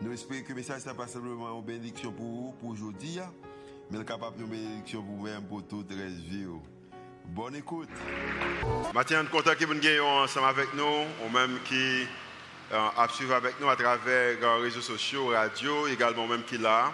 [0.00, 3.18] Nous espérons que le message n'est pas simplement une bénédiction pour vous, pour aujourd'hui,
[3.90, 6.46] mais capable une bénédiction pour vous-même, pour toute la vie.
[7.26, 7.88] Bonne écoute.
[7.90, 12.06] Est content que vous soyez ensemble avec nous, ou même qui
[12.72, 16.92] euh, avec nous à travers les réseaux sociaux, radio, également même qui là.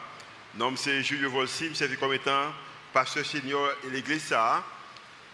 [0.57, 2.53] Nom c'est Julio Volsi, je suis comme étant
[2.93, 4.35] pasteur senior de l'église.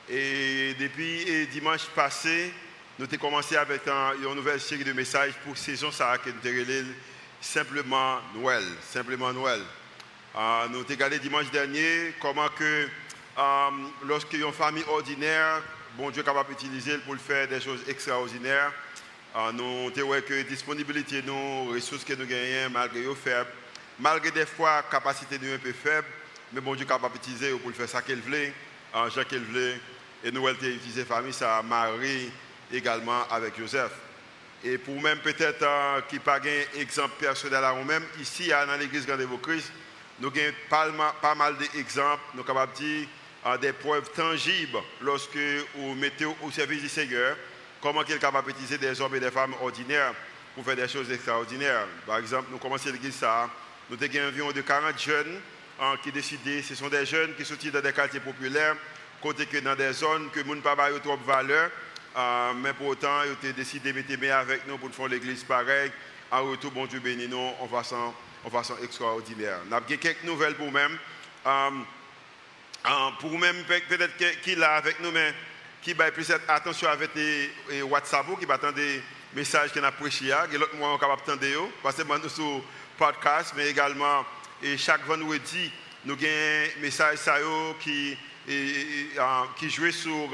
[0.08, 2.52] Et depuis dimanche passé,
[2.98, 6.92] nous avons commencé avec une nouvelle série de messages pour saison ça que nous
[7.44, 8.64] simplement Noël.
[8.82, 9.60] Simplement Noël.
[10.34, 15.62] Euh, nous avons regardé dimanche dernier comment que euh, a une famille ordinaire,
[15.96, 18.72] bon Dieu est capable d'utiliser pour faire des choses extraordinaires.
[19.36, 23.50] Euh, nous avons que la disponibilité nos ressources que nous gagnons, malgré les faibles,
[24.00, 26.06] malgré des fois capacité nous un peu faible,
[26.52, 28.52] mais bon Dieu est capable d'utiliser pour faire ça qu'il voulait,
[28.94, 29.78] Jean voulait.
[30.24, 32.30] Et nous avons utilisé la famille, ça Marie
[32.72, 33.92] également avec Joseph.
[34.66, 39.06] Et pour même peut-être euh, qui pas un exemple personnel à nous-mêmes, ici dans l'église
[39.06, 39.70] Grande Christ,
[40.20, 43.08] nous avons pas, mal d'exemples, nous sommes capables de dire
[43.44, 45.36] euh, des preuves tangibles lorsque
[45.74, 47.36] vous mettez au service du Seigneur,
[47.82, 50.14] comment il est capable d'utiliser des hommes et des femmes ordinaires
[50.54, 51.86] pour faire des choses extraordinaires.
[52.06, 53.50] Par exemple, nous commençons l'église ça,
[53.90, 55.40] nous avons environ de 40 jeunes
[55.82, 58.76] euh, qui décident, ce sont des jeunes qui sont dans des quartiers populaires,
[59.20, 61.70] côté que dans des zones que nous ne pas trop de valeur,
[62.16, 65.90] euh, mais pour autant, ils ont décidé de mettre avec nous pour faire l'église pareil.
[66.30, 68.14] En retour, bon Dieu bénit nous en façon,
[68.44, 69.58] en façon extraordinaire.
[69.66, 70.96] Nous avons quelques nouvelles pour même.
[71.46, 71.70] Euh,
[72.86, 75.34] euh, pour même, peut-être qu'il est avec nous, mais
[75.82, 79.02] qui va plus attention avec les, WhatsApp, qui va attendre des
[79.34, 80.32] messages qu'il a prêché.
[80.52, 82.62] Et l'autre mois, on est capable d'attendre, parce que nous sur
[82.96, 84.24] podcast, mais également,
[84.62, 85.72] et chaque vendredi,
[86.04, 87.18] nous avons un message
[87.80, 88.16] qui,
[88.46, 90.30] qui joue sur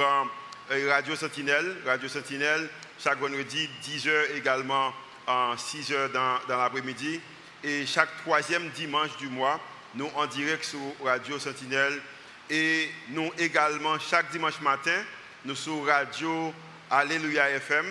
[0.70, 4.92] Radio Sentinelle, Radio Sentinelle, chaque vendredi, 10h également,
[5.26, 7.20] 6h dans, dans l'après-midi.
[7.64, 9.58] Et chaque troisième dimanche du mois,
[9.96, 12.00] nous en direct sur Radio Sentinelle.
[12.48, 15.02] Et nous également, chaque dimanche matin,
[15.44, 16.54] nous sur Radio
[16.88, 17.86] Alléluia FM.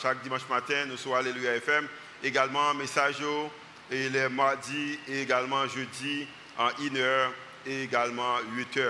[0.00, 1.88] chaque dimanche matin, nous sur Alléluia FM.
[2.22, 3.24] Également, message
[3.90, 7.28] et les mardis et également jeudi en 1h
[7.66, 8.88] et également 8h.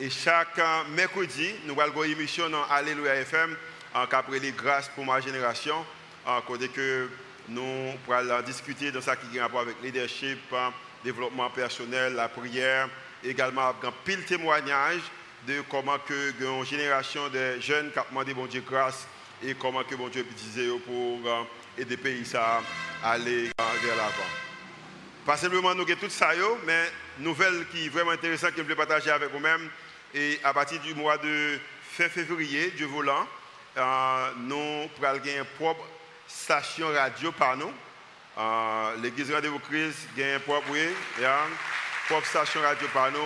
[0.00, 0.60] Et chaque
[0.90, 3.56] mercredi, nous allons une émission dans Alléluia FM,
[3.94, 5.86] en après les grâces pour ma génération,
[6.48, 7.08] côté que
[7.48, 10.40] nous allons discuter de ça qui a rapport avec le leadership,
[11.04, 12.88] développement personnel, la prière,
[13.22, 15.02] également un pile témoignage
[15.46, 19.06] de comment que une génération de jeunes qui ont demandé bon Dieu grâce
[19.44, 21.44] et comment que bon Dieu peut utiliser pour euh,
[21.78, 22.62] aider pays à
[23.04, 23.50] aller
[23.80, 24.30] vers l'avant.
[25.24, 26.30] Pas simplement nous avons tout ça,
[26.66, 26.90] mais
[27.20, 29.70] nouvelle qui est vraiment intéressante que je voulais partager avec vous-même,
[30.14, 33.26] et à partir du mois de fin février, Dieu voulant,
[33.76, 35.84] euh, nous avoir une propre
[36.28, 37.72] station radio par nous.
[38.38, 40.88] Euh, L'église Rendez-vous Christ a une propre, oui,
[42.08, 43.18] propre station radio par nous.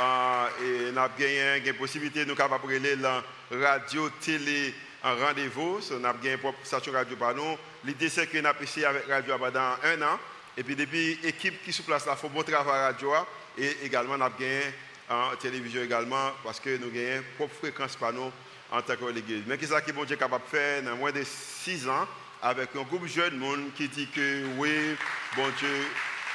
[0.00, 4.74] Euh, et nous avons gagné une possibilité de nous capables la radio, télé,
[5.04, 5.80] en rendez-vous.
[5.90, 7.56] nous avons gagné une propre station radio par nous.
[7.84, 10.18] L'idée, c'est que nous avons essayé avec radio pendant un an.
[10.56, 13.12] Et puis, depuis l'équipe qui est place, il faut bon travail radio.
[13.56, 14.62] Et également, nous avons gagné
[15.08, 18.30] en télévision également, parce que nous une propre fréquence par nous
[18.70, 19.44] en tant que l'église.
[19.46, 22.06] Mais qu'est-ce que bon Dieu est capable de faire dans moins de six ans
[22.42, 24.96] avec un groupe de jeunes monde qui dit que oui,
[25.34, 25.86] bon Dieu,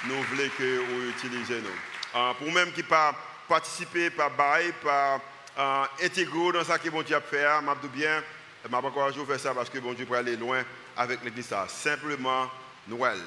[0.06, 2.20] nous voulons que vous utilisez nous.
[2.20, 3.16] Euh, pour même qui pas
[3.48, 5.22] participer, pas bail, pas
[5.58, 8.24] euh, intégrer dans ce que bon Dieu a fait, je dis bien,
[8.64, 10.64] je ne pas faire ça parce que bon Dieu peut aller loin
[10.98, 11.54] avec l'église.
[11.68, 12.50] Simplement
[12.88, 13.20] Noël.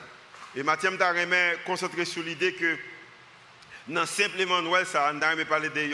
[0.54, 2.76] Et Mathieu m'a concentré sur l'idée que
[3.88, 5.88] non, simplement Noël, ça, a parler de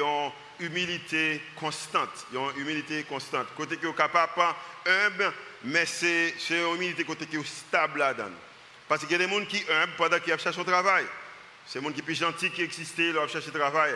[0.60, 2.26] humilité constante.
[2.32, 3.48] Une humilité constante.
[3.56, 4.32] Côté qui est capable,
[4.86, 5.32] humble,
[5.64, 8.30] mais c'est une humilité côté qui est stable là-dedans.
[8.88, 11.04] Parce qu'il y a des gens qui sont humbles pendant qu'ils cherchent son travail.
[11.66, 13.94] C'est des gens qui sont gentils qui existent, ils cherchent le travail.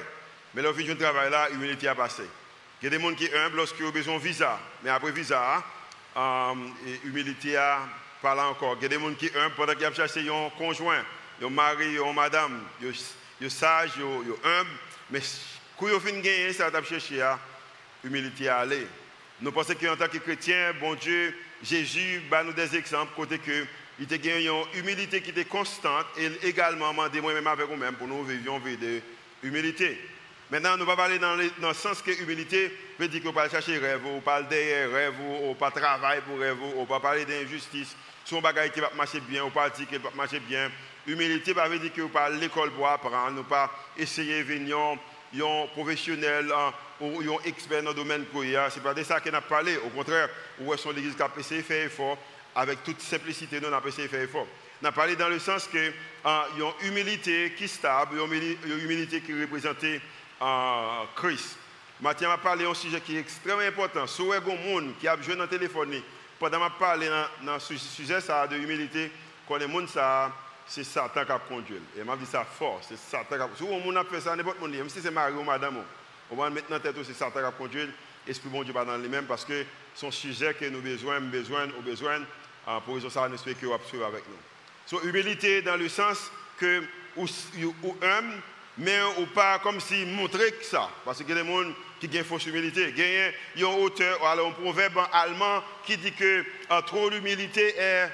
[0.54, 2.22] Mais leur vision de travail là, l'humilité a passé.
[2.82, 4.60] Il y a des gens qui sont humbles lorsqu'ils ont besoin de visa.
[4.82, 5.64] Mais après visa,
[7.02, 7.80] l'humilité a
[8.20, 8.76] parlé encore.
[8.78, 11.02] Il y a des gens qui sont humbles pendant qu'ils cherchent un conjoint,
[11.42, 12.62] un mari, une madame
[13.40, 14.70] yo sage, yo, yo humble,
[15.10, 15.22] mais
[15.78, 17.38] quand yo fin gagner, ça va chercher à
[18.04, 18.86] humilité à aller.
[19.40, 23.66] Nous pensons qu'en tant que chrétiens, bon Dieu, Jésus, bah nous des exemples côté que
[23.98, 28.24] il était une humilité qui était constante et également demandé moi-même avec vous-même pour nous
[28.24, 29.00] vivions vie de
[29.42, 29.98] humilité.
[30.50, 33.48] Maintenant, nous allons parler dans le, dans le sens que l'humilité veut dire qu'on va
[33.48, 37.96] chercher rêve, on parle derrière rêve, on pas travailler pour rêve, on va parler d'injustice,
[38.24, 40.70] son bagage qui va marcher bien, on pas dire qu'il va marcher bien.
[41.06, 44.76] Humilité ça veut dire qu'on pas l'école pour apprendre, nous pas essayer de venir
[45.34, 46.52] un professionnel
[47.00, 49.76] ou un expert dans le domaine Ce n'est pas de ça qu'on a parlé.
[49.78, 50.28] Au contraire,
[50.60, 52.18] où est l'église qui a essayé de faire effort,
[52.54, 54.46] avec toute simplicité, nous avons essayé de faire effort.
[54.82, 58.78] On a parlé dans le sens qu'il y a une humilité qui est stable, une
[58.84, 61.56] humilité qui représente euh, Christ.
[62.00, 64.06] Mathieu m'a parlé d'un sujet qui est extrêmement important.
[64.06, 66.00] Si vous avez monde qui a joué dans le téléphone,
[66.38, 67.04] pendant que je parle
[67.42, 69.10] dans ce sujet de humilité,
[69.48, 70.30] quand les gens
[70.66, 71.80] c'est Satan qui a conduit.
[71.98, 73.56] Et m'a dit ça fort, c'est Satan qui a conduit.
[73.58, 75.82] Si vous a fait ça, n'importe qui, même si c'est mari ou madame,
[76.30, 77.88] on va dans tête c'est Satan qui a conduit.
[78.26, 79.64] L'Esprit bon Dieu pas dans les mêmes parce que
[79.94, 82.20] son sujet que nous besoin, besoin, ou besoin,
[82.68, 84.36] euh, pour ça, nous espérons qu'il va suivre avec nous.
[84.86, 86.82] So, humilité dans le sens que,
[87.16, 87.26] ou,
[87.82, 87.96] ou
[88.78, 90.90] mais ou pas comme si montrer que ça.
[91.04, 92.92] Parce qu'il y a des gens qui ont une fausse humilité.
[92.96, 98.10] Il y a un alors un proverbe allemand qui dit que euh, trop d'humilité est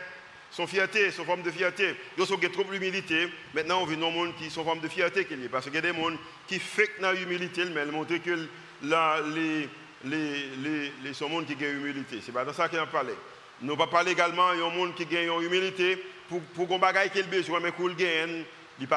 [0.53, 1.97] son fierté, son forme de fierté.
[2.17, 3.29] Il y a trop d'humilité.
[3.55, 5.49] Maintenant, on vit dans monde qui sont forme de fierté qu'il a.
[5.49, 6.11] Parce qu'il y a des gens
[6.47, 8.49] qui font dans l'humilité, mais ils montrent que
[8.83, 9.69] là, les,
[10.05, 12.21] les, les, les sont monde qui ont humilité.
[12.25, 13.15] C'est pas dans ça qu'il a parlé.
[13.63, 17.11] Nous pas parler également, il a des gens qui ont humilité pour, pour qu'on bagaille
[17.11, 18.45] qu'il besoin, mais qu'on gagne
[18.79, 18.89] il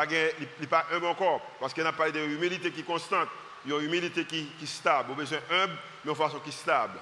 [0.60, 1.42] n'est pas humble encore.
[1.60, 3.30] Parce qu'il n'a pas d'humilité qui est constante.
[3.66, 5.10] Il y a une humilité qui, est stable.
[5.12, 7.00] On a besoin humble, mais de façon qui stable.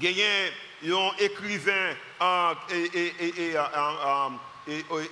[0.00, 0.50] Il a
[0.84, 1.94] un écrivain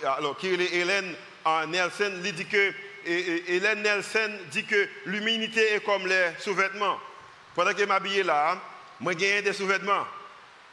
[0.05, 1.15] alors, qui est Hélène
[1.69, 2.73] Nelson, il dit que
[3.05, 6.99] Hélène Nelson dit que l'humilité est comme les sous-vêtements.
[7.55, 8.59] Pendant que je m'habille là,
[9.01, 10.07] moi j'ai des sous-vêtements.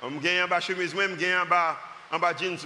[0.02, 1.80] Je un bas chemise, je gagne un bas,
[2.12, 2.58] un bas jeans.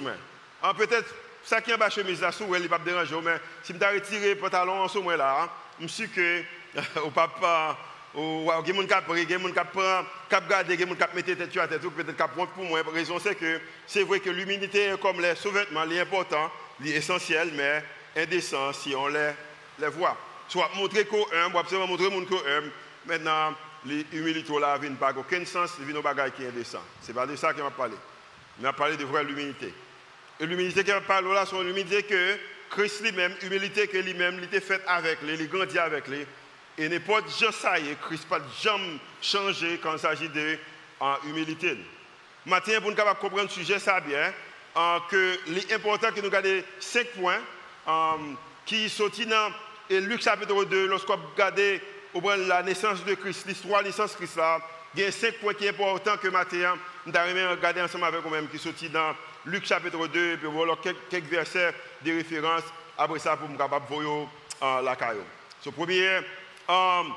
[0.77, 3.85] Peut-être ça qui est en bas chemise là, il ne pas déranger, mais si je
[3.85, 5.49] retire le pantalon en moment là,
[5.79, 6.43] je suis que
[7.03, 7.77] au papa,
[8.15, 10.77] ou il y a des gens qui prennent, il des qui prennent, qui gardent, il
[10.77, 12.81] des gens qui mettent tête sur tête, peut-être qui prennent pour moi.
[12.83, 16.37] La raison c'est que c'est vrai que l'humilité comme les sous-vêtements, c'est
[16.81, 17.83] c'est essentiel, mais
[18.17, 19.31] indécent si on les,
[19.79, 20.17] les voit.
[20.47, 22.63] Soit montrer qu'on est humble, absolument montrer qu'on est.
[23.05, 23.53] Maintenant,
[23.85, 26.83] l'humilité là n'a pas aucun sens, c'est une bagaille qui est indécent.
[27.01, 27.95] Ce n'est pas de ça qu'il m'a parlé.
[28.57, 29.73] Il m'a parlé de vraie humilité.
[30.39, 32.37] Et l'humilité qu'il parle là, c'est l'humilité que
[32.69, 36.25] Christ lui-même, humilité que lui-même, il était faite avec lui, il grandit avec lui.
[36.79, 37.73] Et n'importe pas ça
[38.07, 40.57] Christ pas jamais changé quand il s'agit de
[41.27, 41.77] humilité.
[42.45, 44.33] Maintenant, pour nous comprendre le sujet, ça bien,
[45.09, 45.37] que
[45.69, 47.41] l'important que nous gardions cinq points
[48.65, 49.51] qui sont dans
[49.89, 51.59] Luc chapitre 2, lorsqu'on regarde
[52.47, 54.59] la naissance de Christ, l'histoire de la naissance de Christ là,
[54.95, 58.21] il y a cinq points qui sont importants que maintenant, nous allons regarder ensemble avec
[58.21, 59.13] vous-même, qui sont dans
[59.45, 60.75] Luc chapitre 2, puis voilà
[61.09, 61.73] quelques versets
[62.05, 62.63] de référence.
[62.97, 65.23] Après ça, pour me capable de voir la caillou.
[65.61, 66.21] Ce premier,
[66.69, 67.13] um,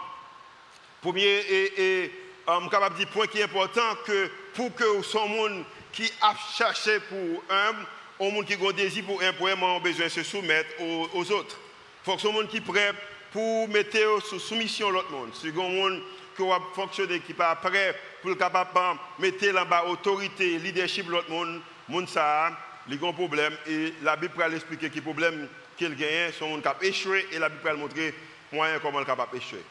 [1.00, 2.10] premier et,
[2.46, 6.98] um, capable de point qui est important que pour que son monde qui a cherché
[7.00, 7.72] pour un,
[8.18, 11.58] au monde qui a désir pour un, pour un, besoin de se soumettre aux, autres.
[12.02, 12.92] Il faut que son monde qui prêt
[13.30, 15.30] pour mettre sous soumission l'autre monde.
[15.44, 16.02] Un monde
[16.36, 18.70] qui va fonctionner, qui pas prêt pour capable
[19.18, 22.50] de mettre là bas autorité, leadership l'autre monde moun ça,
[22.88, 26.62] il a un problème et la Bible va expliquer quel problème qu'il gagne, son monde
[26.80, 28.14] qui échoué et la Bible va montrer
[28.52, 29.62] moyen comment il capable échouer.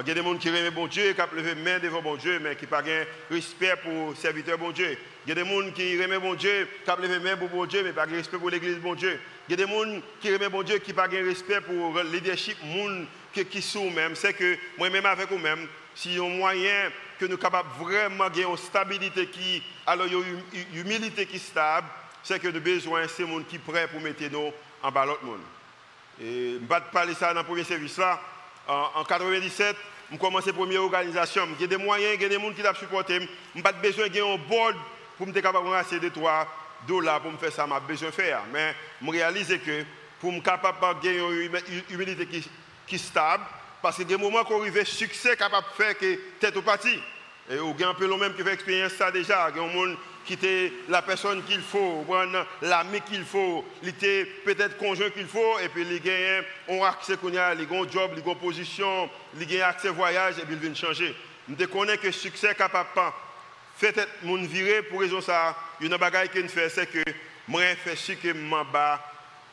[0.00, 2.38] il y a des gens qui aiment bon Dieu, qui levé main devant bon Dieu,
[2.40, 4.96] mais qui n'ont pas de respect pour le serviteur bon Dieu.
[5.26, 7.82] Il y a des gens qui aiment bon Dieu, qui levé main pour bon Dieu,
[7.84, 9.20] mais pas de respect pour l'église bon Dieu.
[9.48, 11.94] Il y a des gens qui aiment bon Dieu, qui n'ont pas de respect pour
[11.94, 14.14] le leadership monde qui, sont même.
[14.14, 18.56] C'est que moi-même avec vous-même, si un moyen que nous sommes capables vraiment de une
[18.56, 21.86] stabilité qui, alors une humilité qui est stable,
[22.22, 24.90] c'est que nous avons besoin de ces gens qui sont prêts pour mettre nous en
[24.90, 25.40] bas l'autre monde.
[26.20, 28.20] Et je vais parler de ça dans le premier service là.
[28.68, 29.76] En 1997,
[30.12, 31.48] je commencé la première organisation.
[31.60, 33.20] A des moyens, des gens qui supporté.
[33.20, 33.26] Je
[33.56, 34.76] n'ai pas besoin un board
[35.16, 36.46] pour me capable de ramasser des 3
[36.86, 38.42] dollars pour me faire ça, j'ai besoin de faire.
[38.52, 39.84] Mais je réalise que
[40.20, 42.28] pour me capable de gagner une humilité
[42.86, 43.44] qui, stable,
[43.80, 46.94] parce que des moments qu'on arrive succès capable de faire que tête au parti.
[47.50, 49.50] Et il y a un peu le même qui fait expérience ça déjà.
[49.50, 52.04] Il y qui était la personne qu'il faut,
[52.62, 57.54] l'ami qu'il faut, était peut-être conjoint qu'il faut, et puis il un accès qu'on a,
[57.54, 61.14] il a job, il a position, il a accès voyage, et puis il vient changer.
[61.48, 65.56] Je connais que le succès capable de faire mon virer pour raison ça.
[65.80, 67.02] Il y a une bagaille qu'il fait, c'est que
[67.48, 68.98] moi, je fais ce que je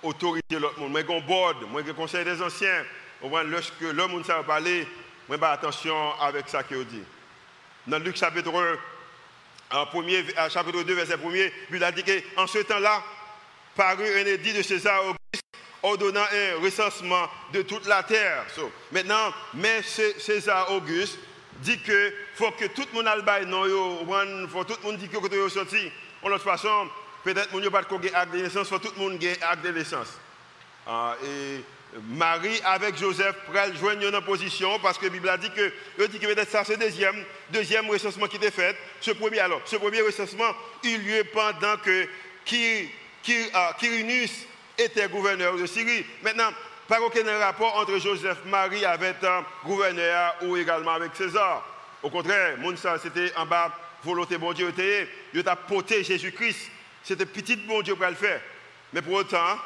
[0.03, 0.91] autorité de l'autre monde.
[0.91, 2.85] Moi, j'ai board, moi, j'ai conseil des anciens.
[3.45, 4.87] Lorsque l'homme ne parler,
[5.27, 7.03] moi, attention avec ça qu'il dit.
[7.87, 8.51] Dans Luc chapitre
[9.71, 13.03] en premier, chapitre 2, verset 1er, il a dit qu'en ce temps-là,
[13.75, 15.43] parut un édit de César Auguste
[15.81, 18.45] ordonnant un recensement de toute la terre.
[18.91, 21.17] maintenant, mais César Auguste
[21.61, 25.07] dit que faut que tout le monde aille non il faut tout le monde dit
[25.07, 25.91] que côté sorti.
[26.21, 26.89] En l'autre façon,
[27.23, 30.17] peut-être mon pas de acte de naissance, faut tout le monde ait acte de naissance.
[30.87, 31.15] Ah,
[32.09, 36.19] Marie avec Joseph pourraient joindre une position parce que la Bible a dit que, dit
[36.49, 38.75] ça c'est deuxième, deuxième recensement qui était fait.
[39.01, 40.53] Ce premier, alors, ce premier recensement
[40.83, 42.07] eut lieu pendant que
[42.45, 43.73] Quirinus ah,
[44.77, 46.05] était gouverneur de Syrie.
[46.21, 46.51] Maintenant,
[46.87, 51.65] pas aucun rapport entre Joseph Marie avec un gouverneur ou également avec César.
[52.01, 52.55] Au contraire,
[53.01, 53.71] c'était en bas,
[54.03, 54.73] volonté bon Dieu,
[55.33, 56.71] il a porté Jésus-Christ.
[57.03, 58.41] C'était petit bon Dieu pour le faire.
[58.93, 59.57] Mais pour autant,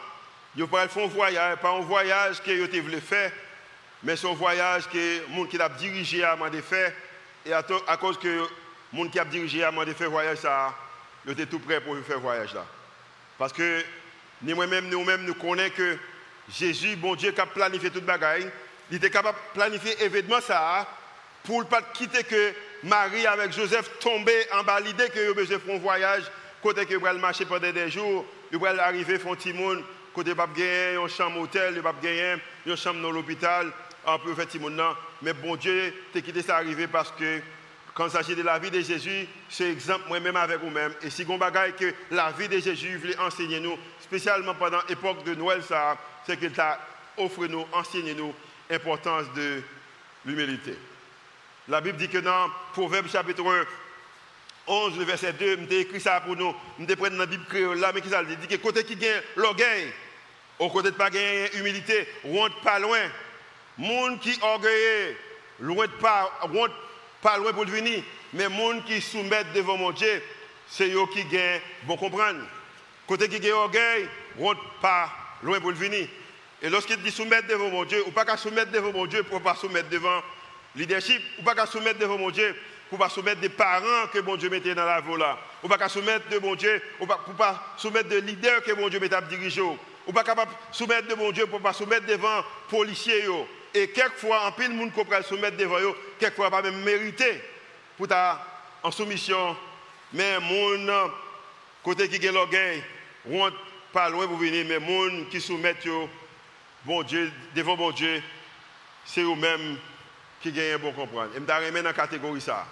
[0.56, 3.32] Yo pas faire un voyage, pas un voyage que yo voulu faire,
[4.04, 6.94] mais c'est un voyage que monde qui a dirigé à de faire
[7.46, 7.64] et à,
[7.98, 8.48] cause que
[8.92, 10.76] monde qui a dirigé à de faire voyage ça,
[11.26, 12.66] yo était tout prêt pour faire voyage là.
[13.38, 13.84] Parce que
[14.44, 15.98] nous même nous-mêmes nous connaissons que
[16.50, 18.50] Jésus, bon Dieu, qui a planifié toute bagaille,
[18.92, 20.88] il était capable de planifier événement ça
[21.44, 25.76] pour ne pas quitter que Marie avec Joseph tombaient en bas l'idée que besoin faire
[25.76, 26.24] un voyage
[26.62, 29.84] côté que marcher pendant des jours, il va arriver font monde
[30.14, 33.72] côté pas gagner une chambre hôtel, pas gagner une chambre dans l'hôpital,
[34.06, 34.70] un peu effectivement
[35.22, 37.42] mais bon Dieu, t'es quitté ça arrivé parce que
[37.94, 40.94] quand il s'agit de la vie de Jésus, c'est exemple moi-même avec vous-même.
[41.02, 45.24] Et si on bagaille que la vie de Jésus voulait enseigner nous, spécialement pendant l'époque
[45.24, 46.80] de Noël, ça, c'est qu'il t'a
[47.18, 48.34] offert nous, enseigné nous
[48.70, 49.62] l'importance de
[50.26, 50.76] l'humilité.
[51.68, 53.44] La Bible dit que dans Proverbe chapitre
[54.66, 57.80] 11, le verset 2, je écrit ça pour nous, je pris dans la Bible créole
[57.80, 58.48] là, mais qui ça dit?
[58.48, 59.94] Que côté qui gagne l'orgueil,
[60.64, 63.00] au côté de pas gagner humilité, rentre pas loin.
[63.78, 65.18] Monde qui orgueilleux,
[65.60, 66.32] loin de pas,
[67.38, 68.04] loin pour venir,
[68.34, 70.24] mais monde qui soumet devant mon Dieu,
[70.68, 72.40] c'est eux qui gagnent, bon comprendre.
[73.08, 74.08] Côté qui gagne orgueil,
[74.40, 76.08] rentre pas loin pour venir.
[76.62, 79.42] Et lorsqu'il dit soumettre devant mon Dieu, ou pas qu'à soumettre devant mon Dieu pour
[79.42, 80.22] pas soumettre devant
[80.76, 82.56] leadership, ou pas qu'à soumettre devant mon Dieu
[82.90, 85.40] pour pas soumettre des parents que bon Dieu mettait dans la voie là.
[85.64, 89.00] Ou pas soumettre de bon Dieu, pas, pour pas soumettre des leaders que bon Dieu
[89.00, 89.64] mettait à diriger.
[90.08, 93.26] Ou pas capable soumettre de bon Dieu pour pas soumettre devant policiers.
[93.74, 97.42] Et quelquefois, en pile de monde peut soumettre devant eux, quelquefois pas même mériter
[97.98, 98.46] pour ta
[98.84, 99.56] en soumission.
[100.12, 101.10] Mais mon
[101.84, 102.84] côté qui est l'orgueil,
[103.30, 103.58] rentre
[103.92, 105.88] pas loin pour venir, mais mon qui soumettent
[106.86, 108.22] bon Dieu, devant bon Dieu,
[109.06, 109.78] c'est eux-mêmes
[110.42, 111.32] qui gagnent bon comprendre.
[111.36, 112.68] Et je dans la catégorie ça.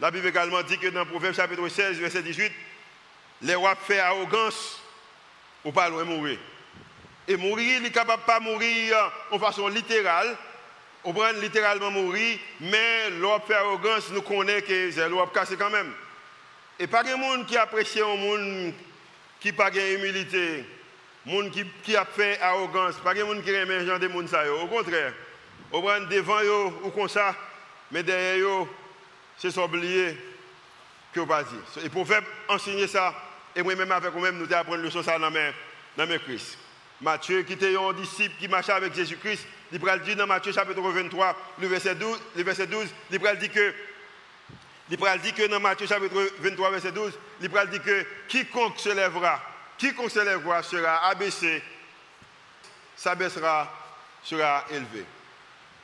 [0.00, 2.52] La Bible également dit que dans Proverbe chapitre 16, verset 18,
[3.42, 4.80] les rois font arrogance
[5.64, 6.38] ou pas loin mourir.
[7.26, 10.36] Et mourir, il n'est capable de pas mourir en façon littérale,
[11.04, 13.10] on prend littéralement mourir, mais
[13.46, 15.92] fait arrogance, nous connaissons que c'est l'homme cassé quand même.
[16.78, 18.72] Et pas de monde qui apprécie un monde
[19.40, 20.64] qui n'a pas d'humilité,
[21.26, 24.28] monde qui, qui a fait arrogance, pas de monde qui aime les gens de monde
[24.62, 25.12] Au contraire,
[25.72, 27.34] on prend devant eux ou comme ça,
[27.90, 28.66] mais derrière eux,
[29.36, 30.16] c'est oublié
[31.12, 31.84] que vous pas dit.
[31.84, 33.14] Et pour faire enseigner ça,
[33.54, 35.52] et moi-même avec vous-même, nous apprenons le ça dans mes,
[35.96, 36.58] dans mes Christ.
[37.04, 41.36] Matthieu, qui était un disciple qui marchait avec Jésus-Christ, il dire dans Matthieu chapitre 23,
[41.60, 43.74] le verset 12, le verset 12 il dire que
[44.90, 49.40] il dire que dans Matthieu chapitre 23, verset 12, il dire que quiconque se lèvera,
[49.76, 51.62] quiconque se lèvera sera abaissé,
[52.96, 53.70] s'abaissera,
[54.22, 55.04] sera élevé.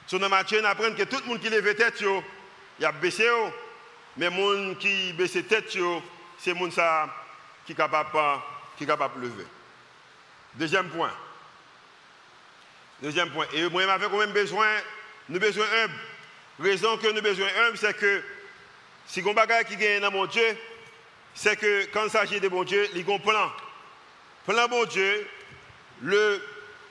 [0.06, 2.02] Sur dans Matthieu, on apprend que tout le monde qui lève tête,
[2.78, 3.28] il a baissé.
[4.16, 5.70] Mais le monde qui baisse tête,
[6.38, 6.72] c'est le monde
[7.66, 9.46] qui est capable de lever.
[10.54, 11.12] Deuxième point.
[13.02, 13.46] Deuxième point.
[13.52, 14.68] Et moi, avec quand même besoin,
[15.28, 15.94] nous besoin humble.
[16.58, 18.22] Raison que nous besoin humble, c'est que
[19.06, 20.56] si on bagage qui gagne dans mon Dieu,
[21.34, 23.50] c'est que quand il s'agit de mon Dieu, il y a un plan.
[24.44, 25.26] Plan bon Dieu,
[26.02, 26.42] le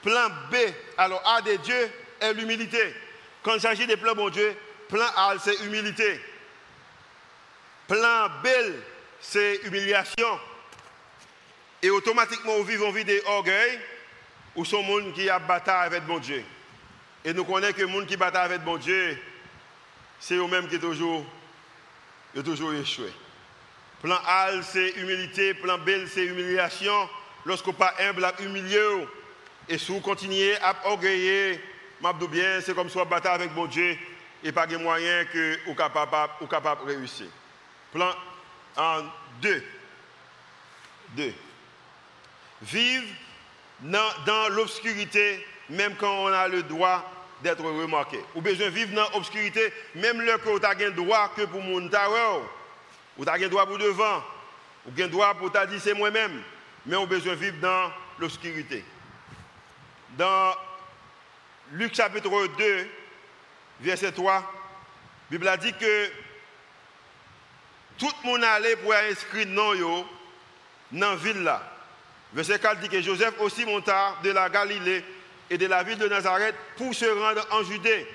[0.02, 0.56] plan B,
[0.96, 1.90] alors A de Dieu,
[2.20, 2.94] est l'humilité.
[3.42, 4.56] Quand il s'agit de plan bon Dieu,
[4.88, 6.20] plan A, c'est humilité.
[7.86, 8.48] Plan B,
[9.20, 10.40] c'est humiliation.
[11.82, 13.78] Et automatiquement, on vit une vie d'orgueil
[14.54, 16.44] ou son monde qui a bataille avec bon Dieu.
[17.24, 19.18] Et nous connaissons que le monde qui bataille avec bon Dieu,
[20.18, 21.24] c'est eux-mêmes qui toujours,
[22.36, 23.12] ont toujours échoué.
[24.02, 25.54] Plan A, c'est humilité.
[25.54, 27.08] Plan B, c'est humiliation.
[27.44, 29.06] Lorsqu'on pas humble, humilié.
[29.68, 31.60] Et si vous continuez à orgueiller,
[32.30, 33.96] bien, c'est comme si on bataille avec bon Dieu
[34.42, 37.26] et pas de moyen que vous capable, capable de réussir.
[37.92, 38.14] Plan
[38.76, 39.02] en
[39.40, 39.62] deux.
[41.10, 41.34] Deux.
[42.62, 43.06] Vivre
[43.80, 47.10] dans, l'obscurité, même quand on a le droit
[47.42, 48.20] d'être remarqué.
[48.34, 51.62] Ou besoin de vivre dans l'obscurité, même le que vous avez le droit que pour
[51.62, 52.42] mon Ou
[53.18, 54.22] ou tu as droit pour devant,
[54.86, 56.42] ou tu as droit pour t'a dit c'est moi-même,
[56.86, 58.84] mais on a besoin de vivre dans l'obscurité.
[60.16, 60.54] Dans
[61.72, 62.88] Luc chapitre 2,
[63.80, 64.42] verset 3, la
[65.30, 66.10] Bible a dit que
[67.98, 70.06] tout le monde allait pour inscrire non yo
[70.92, 71.62] dans la ville là.
[72.32, 75.04] Verset 4 dit que Joseph aussi monta de la Galilée
[75.48, 78.06] et de la ville de Nazareth pour se rendre en Judée,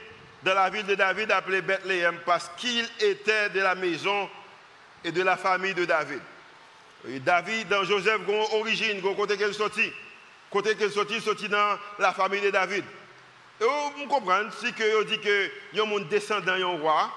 [0.44, 4.30] dans la ville de David appelée Bethléem, parce qu'il était de la maison
[5.04, 6.22] et de la famille de David.
[7.24, 9.92] David, dans Joseph, a origine, côté qu'elle sortit.
[10.50, 12.86] Côté qu'elle sortit, sortit dans la famille de David.
[13.60, 17.12] Vous comprenez, si que dit que y a un descendant un roi,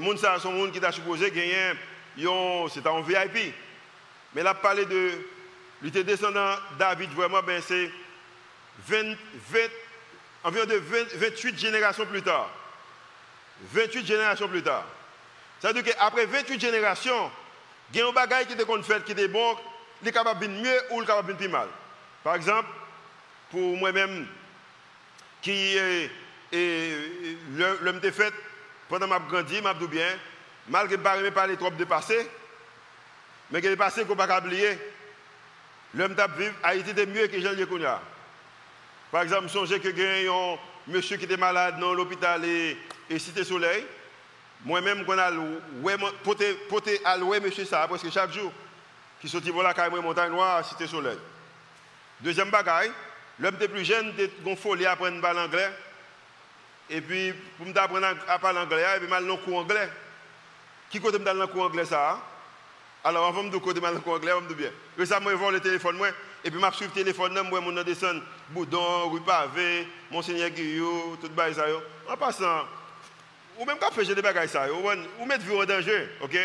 [0.00, 1.72] monde ça sont monde qui t'a supposé gagner
[2.16, 3.54] c'est un VIP.
[4.34, 5.10] Mais là parler de
[5.82, 7.90] lui descendant David vraiment ben c'est
[8.88, 9.16] 20,
[9.50, 9.58] 20,
[10.44, 10.76] environ de
[11.16, 12.48] 28 générations plus tard.
[13.72, 14.84] 28 générations plus tard.
[15.60, 17.30] Ça veut dire qu'après 28 générations,
[17.92, 19.56] il y a un bagage qui était fait, qui était bon,
[20.00, 21.68] il est capable de mieux ou il est capable de plus mal.
[22.24, 22.68] Par exemple,
[23.50, 24.26] pour moi-même,
[25.40, 26.10] qui est
[27.82, 28.32] l'homme de fait,
[28.88, 30.08] pendant que je grandi, je bien,
[30.68, 32.28] malgré que je ne pas les trop de passé,
[33.50, 34.78] mais que les passés qu'on ne pas oublier,
[35.94, 38.00] l'homme de vivre, Haïti était mieux que Jean Léconia.
[39.10, 42.76] Par exemple, je songe que y un monsieur qui était malade dans l'hôpital et,
[43.18, 43.84] Cité Soleil.
[44.64, 48.50] Moi-même, quand je suis allé monsieur ça, parce que chaque jour,
[49.20, 51.18] qui sortit la caille montagne noire, Cité Soleil.
[52.20, 52.90] Deuxième bagaille,
[53.38, 55.70] l'homme était plus jeune, était folie à apprendre à l'anglais.
[56.88, 59.90] Et puis, pour me apprendre à parler anglais, et puis mal dans le cours anglais.
[60.90, 62.20] Qui côté me dans le cours anglais ça
[63.04, 64.70] Alors, avant de côté mal dans cours anglais, on me bien.
[64.96, 66.08] Récemment, vois le téléphone, moi,
[66.44, 71.28] et puis, je suis le téléphone, moi, je descend Boudon, rue Pavé, Monseigneur Guillaume, tout
[71.28, 71.66] le ça.
[72.08, 72.64] En passant,
[73.58, 76.36] ou même quand j'ai des bagages ça, ou mettre vie en danger, ok?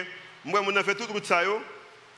[0.45, 1.41] Moi, je fais toute route ça,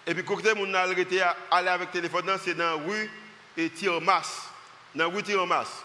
[0.08, 3.10] et puis, quand je arrêté aller avec téléphone, c'est dans rue
[3.58, 4.50] et Tirmas.
[4.96, 5.84] Dans la rue Tirmas.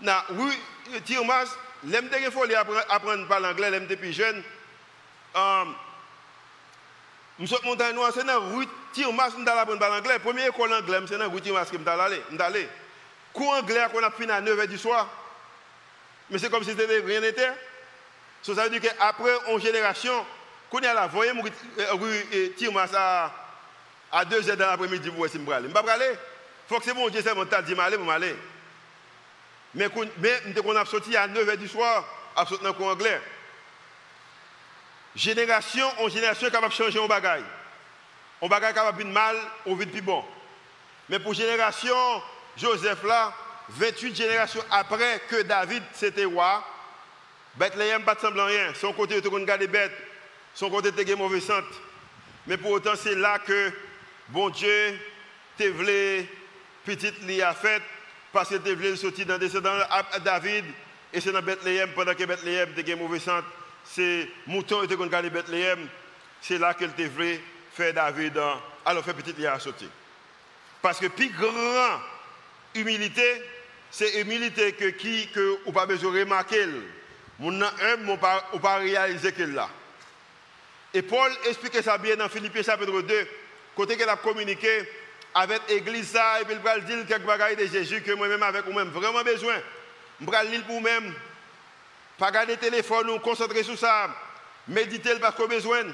[0.00, 2.44] Dans la rue Tirmas, l'aime de faut
[2.88, 4.42] apprendre parler anglais, l'aime depuis jeune.
[5.34, 5.74] Um,
[7.38, 10.18] je suis montagne noire, c'est dans la rue Tirmas, je suis allé parler anglais.
[10.18, 11.90] Première école anglais, c'est dans la rue Tirmas que je suis
[12.40, 12.68] allé.
[13.34, 15.08] Anglais qu'on a fini à 9h du soir.
[16.30, 17.52] Mais c'est comme si c'était rien n'était.
[18.42, 20.24] Ça veut dire qu'après une génération,
[20.70, 21.32] quand on a la voyée
[21.92, 23.32] rue Tirmas à,
[24.10, 25.10] à 2h dans l'après-midi de
[25.52, 25.64] aller.
[25.64, 26.10] Je ne peux pas aller.
[26.12, 27.10] Il faut que c'est bon
[27.74, 28.34] m'aller pour m'aller.
[29.74, 32.04] Mais, mais on a sorti à 9h du soir,
[32.88, 33.20] anglais.
[35.16, 37.42] Génération en génération capable de changer un bagage.
[38.42, 40.22] Un bagage capable de mal, on vit plus bon.
[41.08, 41.96] Mais pour génération,
[42.54, 43.32] Joseph là,
[43.70, 46.62] 28 générations après que David c'était roi,
[47.54, 48.74] Bethléem pas de rien.
[48.74, 49.92] Son côté était garder bête,
[50.54, 51.62] son côté était mauvais sang.
[52.46, 53.72] Mais pour autant, c'est là que
[54.28, 54.98] bon Dieu
[55.56, 56.26] te voulu
[56.84, 57.82] petite li a fait
[58.34, 60.66] parce que te voulu sortir dans descendant à David
[61.10, 63.40] et c'est dans Bethléem pendant que Bethléem était mauvais sang
[63.92, 65.88] c'est mouton était qu'on garder Bethléem,
[66.40, 67.40] c'est là qu'elle devrait
[67.72, 68.38] faire David,
[68.84, 69.88] alors faire petite à sauter.
[70.82, 72.00] Parce que plus grand
[72.74, 73.42] humilité,
[73.90, 76.66] c'est humilité que qui que ou pas besoin de remarquer.
[77.38, 79.68] Mon homme ou pas pas réaliser qu'elle là.
[80.94, 83.28] Et Paul explique ça bien dans Philippiens chapitre 2,
[83.74, 84.88] côté qu'elle a communiqué
[85.34, 88.88] avec l'église et puis il va dire quelques bagages de Jésus que moi-même avec vous-même
[88.88, 89.56] vraiment besoin.
[90.18, 91.12] Je vais lire pour vous-même
[92.18, 94.10] pas garder téléphone ou concentrer sur ça.
[94.68, 95.84] Méditer parce qu'on besoin.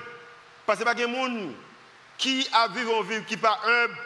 [0.65, 1.53] Parce que pas des gens
[2.19, 3.97] qui a vivre en vie, qui pas humble,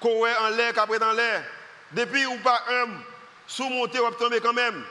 [0.00, 1.44] qu'on en l'air, qu'après dans l'air.
[1.92, 2.98] Depuis ou pas humble,
[3.46, 4.84] sous monter ou tomber quand même.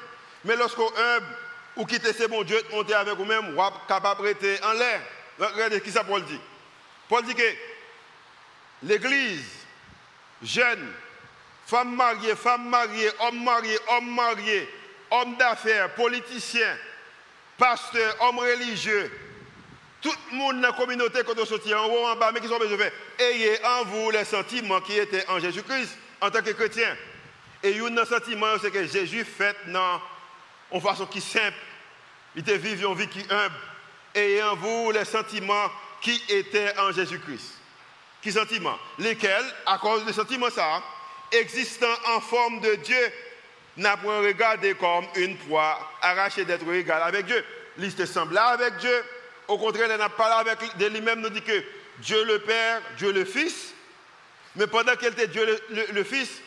[0.46, 1.28] Mais lorsqu'on humble,
[1.76, 5.02] ou quitter ce bon Dieu, monter avec vous-même, ou capable de en l'air.
[5.38, 6.40] Regardez que ça Paul dit.
[7.08, 7.56] Paul dit que
[8.84, 9.46] l'église,
[10.42, 10.94] jeune,
[11.66, 14.70] femme mariée, femme mariée, homme marié, homme marié,
[15.12, 16.78] hommes d'affaires, politiciens,
[17.58, 19.12] pasteurs, hommes religieux,
[20.02, 22.48] tout le monde dans la communauté quand on sortit en haut, en bas, mais qui
[22.48, 22.92] sont besoin de
[23.22, 26.96] ayez en vous les sentiments qui étaient en Jésus-Christ en tant que chrétien.
[27.62, 30.02] Et un sentiment, c'est que Jésus fait dans
[30.72, 31.58] une façon qui simple.
[32.36, 33.56] Il vit une vie qui humble.
[34.16, 35.70] Ayez en vous les sentiments
[36.02, 37.56] qui étaient en Jésus-Christ.
[38.22, 38.78] Qui sentiments?
[38.98, 40.82] Lesquels, à cause des sentiments ça,
[41.32, 43.12] existant en forme de Dieu,
[43.80, 47.44] n'a pas regardé comme une proie arrachée d'être égal avec Dieu.
[47.82, 49.04] Était semblable avec Dieu.
[49.48, 51.64] Au contraire, il n'a pas avec de lui-même, nous dit que
[52.00, 53.74] Dieu le Père, Dieu le Fils.
[54.56, 56.42] Mais pendant qu'il était Dieu le, Fils,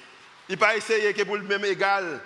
[0.49, 2.21] il n'a pas essayé que pour le même égal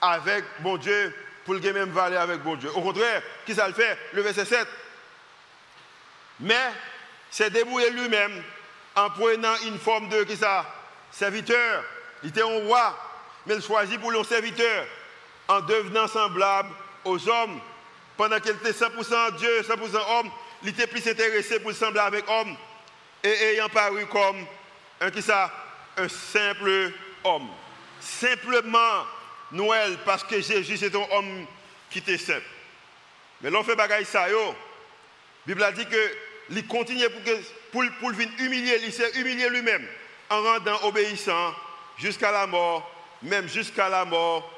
[0.00, 2.70] avec bon Dieu, pour le même valeur avec bon Dieu.
[2.74, 3.96] Au contraire, qui ça le fait?
[4.12, 4.66] Le verset 7.
[6.40, 6.72] Mais
[7.30, 8.42] s'est débrouillé lui-même
[8.96, 10.66] en prenant une forme de qui ça,
[11.10, 11.84] serviteur.
[12.22, 12.96] Il était un roi,
[13.48, 14.86] mais il choisit pour le serviteur
[15.48, 16.68] en devenant semblable
[17.04, 17.60] aux hommes.
[18.16, 20.30] Pendant qu'il était 100% Dieu, 100% homme,
[20.62, 22.54] il était plus intéressé pour sembler avec homme
[23.24, 24.44] et ayant paru comme
[25.00, 25.50] un qui ça,
[25.96, 26.92] un simple
[27.24, 27.48] homme.
[28.00, 29.06] Simplement
[29.52, 31.46] Noël parce que Jésus c'est un homme
[31.90, 32.42] qui était simple.
[33.40, 34.54] Mais l'on fait bagaille ça yo.
[35.46, 36.10] La Bible a dit que
[36.50, 37.38] il continue pour, que,
[37.72, 39.86] pour, pour humilier, il s'est humilié lui-même
[40.30, 41.54] en rendant obéissant
[41.98, 44.50] jusqu'à la mort, même jusqu'à la mort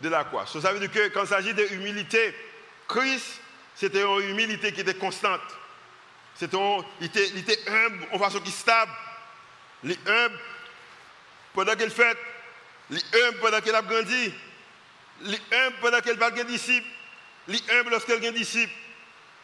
[0.00, 0.46] de la croix.
[0.46, 1.66] Ça veut dire que quand il s'agit de
[2.88, 3.40] Christ,
[3.74, 5.40] c'était une humilité qui était constante.
[6.34, 6.56] C'était,
[7.00, 8.92] il, était, humble en façon qui stable.
[9.84, 10.38] Il est humble
[11.54, 12.16] pendant qu'il fait.
[12.90, 14.34] Il est humble pendant qu'il a grandi.
[15.24, 16.86] Il est humble pendant qu'il n'a pas de disciples.
[17.48, 18.72] Il est humble lorsqu'il un disciple.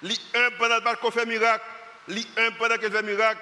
[0.02, 1.64] Il est humble pendant qu'il fait miracle.
[2.08, 3.40] Il est humble pendant qu'il fait miracle.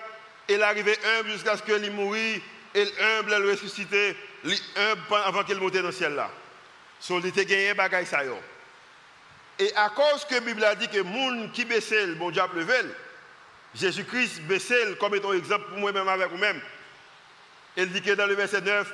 [0.49, 2.40] Et il est arrivé humble jusqu'à ce qu'il mourit.
[2.75, 4.16] Et humble, il ressuscité.
[4.44, 6.31] Humble avant qu'il monte dans le ciel là.
[6.98, 8.20] So, il était gagné bagaille ça
[9.59, 12.59] Et à cause que la Bible a dit que gens qui baissent, le bon diable
[12.59, 12.94] level,
[13.74, 16.61] Jésus-Christ baissait comme étant exemple pour moi-même avec vous-même.
[17.76, 18.92] Il dit que dans le verset 9,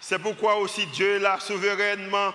[0.00, 2.34] c'est pourquoi aussi Dieu l'a souverainement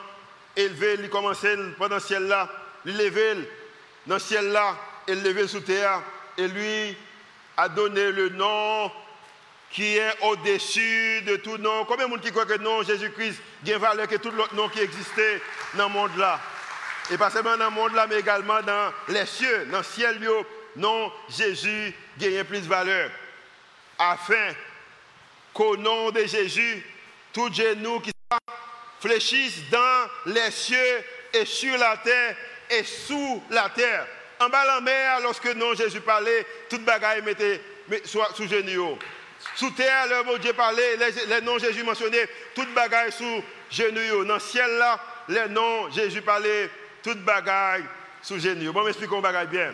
[0.55, 2.49] élevé, il commençait pendant le ciel là,
[2.85, 3.33] il levé
[4.05, 4.75] dans le ciel là,
[5.07, 6.01] il levé sous terre,
[6.37, 6.97] et lui
[7.57, 8.91] a donné le nom
[9.71, 11.85] qui est au-dessus de tout nom.
[11.85, 14.79] Combien de monde qui croit que nom Jésus-Christ a valeur que tout l'autre nom qui
[14.79, 15.41] existait
[15.75, 16.39] dans le monde là?
[17.11, 20.19] Et pas seulement dans le monde là, mais également dans les cieux, dans le ciel,
[20.75, 23.09] non, Jésus gagne plus de valeur.
[23.97, 24.53] Afin
[25.53, 26.85] qu'au nom de Jésus,
[27.33, 28.11] tous genoux qui
[28.99, 31.03] fléchissent dans les cieux
[31.33, 32.35] et sur la terre
[32.69, 34.05] et sous la terre.
[34.39, 37.61] En bas la mer, lorsque non Jésus parlait, toute bagaille mettait
[38.05, 38.99] soit sous genoux.
[39.55, 44.25] Sous terre, le mot Dieu parlait, les, noms Jésus mentionnait, toute bagaille sous genoux.
[44.25, 46.69] Dans le ciel là, les noms Jésus parlait,
[47.03, 47.83] toute bagaille
[48.21, 48.71] sous genoux.
[48.71, 49.73] Bon, m'expliquons bagaille bien.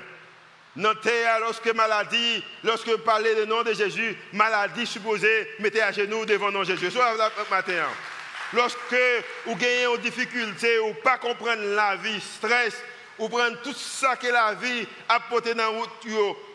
[0.75, 6.25] Dans terre, lorsque maladie, lorsque parler du nom de Jésus, maladie supposée, mettez à genoux
[6.25, 6.89] devant le nom de Jésus.
[6.89, 7.11] Soit.
[7.11, 7.89] Hein.
[8.53, 8.95] Lorsque
[9.45, 12.73] vous gagnez une difficulté, ou pas comprendre la vie, stress,
[13.19, 15.89] ou prendre tout ça que la vie a porté dans route,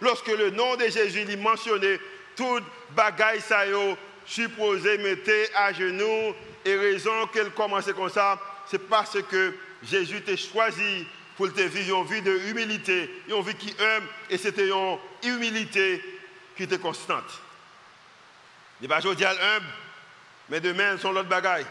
[0.00, 2.00] lorsque le nom de Jésus est mentionné,
[2.38, 3.64] tout bagaille ça
[4.24, 6.34] supposé mettez à genoux.
[6.64, 12.00] Et raison qu'elle commence comme ça, c'est parce que Jésus t'a choisi pour te vivre
[12.00, 16.02] une vie de humilité, une vie qui aime, et c'était une humilité
[16.56, 17.40] qui était constante.
[18.80, 19.66] Il n'est pas aujourd'hui humble,
[20.48, 21.66] mais demain, sont l'autre bagaille.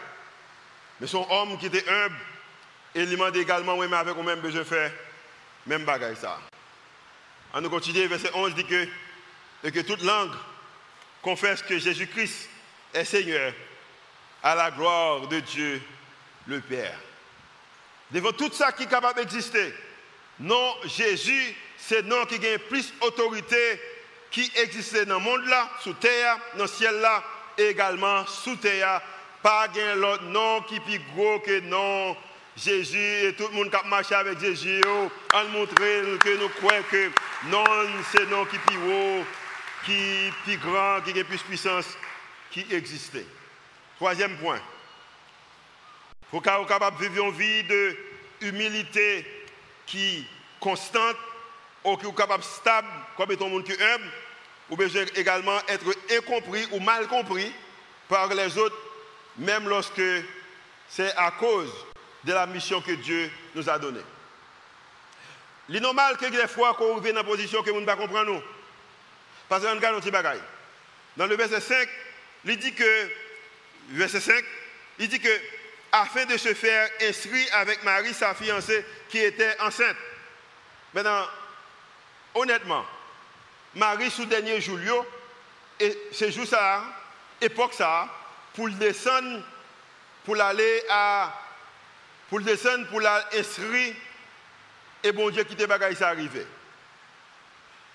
[1.00, 2.16] Mais son homme qui était humble,
[2.94, 4.90] et il demande également, oui, mais avec moi-même besoin de faire
[5.66, 6.40] même bagaille ça.
[7.54, 8.88] On nous continue, verset 11 dit que,
[9.64, 10.32] et que toute langue
[11.22, 12.48] confesse que Jésus-Christ
[12.94, 13.52] est Seigneur
[14.42, 15.82] à la gloire de Dieu
[16.46, 16.98] le Père
[18.10, 19.74] devant tout ça qui est capable d'exister.
[20.40, 23.80] Non, Jésus, c'est nom qui a plus d'autorité
[24.30, 27.22] qui existait dans le monde là, sous terre, dans le ciel là,
[27.56, 29.00] également sous terre.
[29.42, 32.16] Pas l'autre nom qui est plus gros que non.
[32.56, 34.80] Jésus et tout le monde qui marché avec Jésus,
[35.32, 37.08] en montrer que nous croyons que
[37.46, 37.64] non,
[38.10, 39.24] c'est nom qui est plus haut,
[39.88, 41.86] qui plus grand, qui a plus puissance,
[42.50, 43.24] qui existait.
[43.96, 44.60] Troisième point.
[46.22, 47.96] Il faut qu'on capable de vivre une vie de
[48.42, 49.26] humilité
[49.86, 50.26] qui
[50.60, 51.16] constante,
[51.84, 54.12] ou qui est capable stable, comme étant monde qui humble,
[54.68, 57.50] ou besoin également être incompris ou mal compris
[58.08, 58.76] par les autres,
[59.38, 60.02] même lorsque
[60.88, 61.72] c'est à cause
[62.24, 64.04] de la mission que Dieu nous a donnée.
[65.70, 67.96] Il est normal que des fois qu'on vienne dans une position que nous ne pas
[67.96, 68.42] comprendre nous.
[69.48, 70.42] Parce qu'on regarde petit bagaille.
[71.16, 71.88] Dans le verset 5,
[72.44, 73.10] il dit que,
[73.90, 74.44] verset 5,
[74.98, 75.40] il dit que
[75.92, 79.96] afin de se faire inscrire avec Marie, sa fiancée, qui était enceinte.
[80.92, 81.26] Maintenant,
[82.34, 82.84] honnêtement,
[83.74, 85.06] Marie, sous dernier jour,
[85.80, 86.84] et ce ça,
[87.40, 88.08] époque ça,
[88.54, 89.42] pour descendre,
[90.24, 91.32] pour aller à,
[92.28, 93.94] pour descendre, pour l'inscrire,
[95.02, 96.46] et bon Dieu qui te bagaille ça arrivé.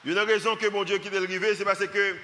[0.05, 2.15] Il y a une raison que bon Dieu qui arrivé, c'est parce que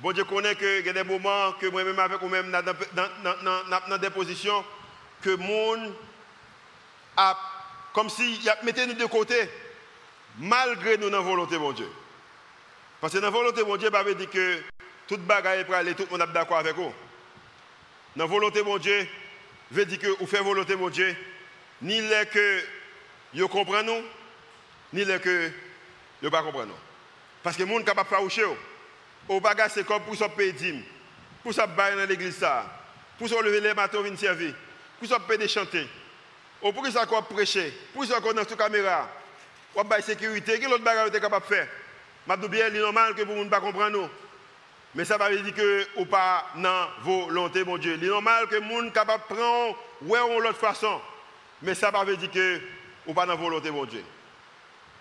[0.00, 4.64] bon Dieu connaît qu'il y a des moments que moi-même avec vous-même dans, des positions
[5.20, 5.94] que le monde
[7.16, 7.38] a,
[7.92, 9.48] comme s'il mis nous de côté,
[10.38, 11.88] malgré nous, dans la volonté mon Dieu.
[13.00, 14.60] Parce que dans la volonté mon Dieu, il dit que
[15.06, 16.92] toute bagaille pour aller, tout le monde est d'accord avec vous.
[18.16, 19.06] Dans la volonté mon Dieu,
[19.70, 21.14] veut dire que vous faites volonté mon Dieu,
[21.82, 22.64] ni les que
[23.34, 24.02] vous comprenez nous,
[24.92, 25.50] ni les que
[26.20, 26.91] vous ne comprenez nous.
[27.42, 28.48] Parce que les gens capable de faire
[29.28, 30.84] au bagage c'est comme pour ça payer
[31.42, 32.44] pour ça bailler dans l'église
[33.18, 34.54] pour ça lever les matins venir servir,
[34.98, 35.86] pour ça payer chanter.
[36.62, 39.08] Ou pour ça qu'on prêcher, pour ça qu'on dans sous caméra?
[39.74, 41.68] Ou bailler sécurité, quel autre bagage est capable de faire?
[42.28, 43.60] Je dis bien, c'est normal que vous ne pas
[44.94, 47.98] Mais ça veut dire que ou pas dans volonté mon Dieu.
[48.00, 51.00] C'est normal que les gens capable de prendre ouais ou l'autre façon.
[51.62, 52.60] Mais ça veut dire que
[53.06, 54.04] ou pas dans volonté mon Dieu.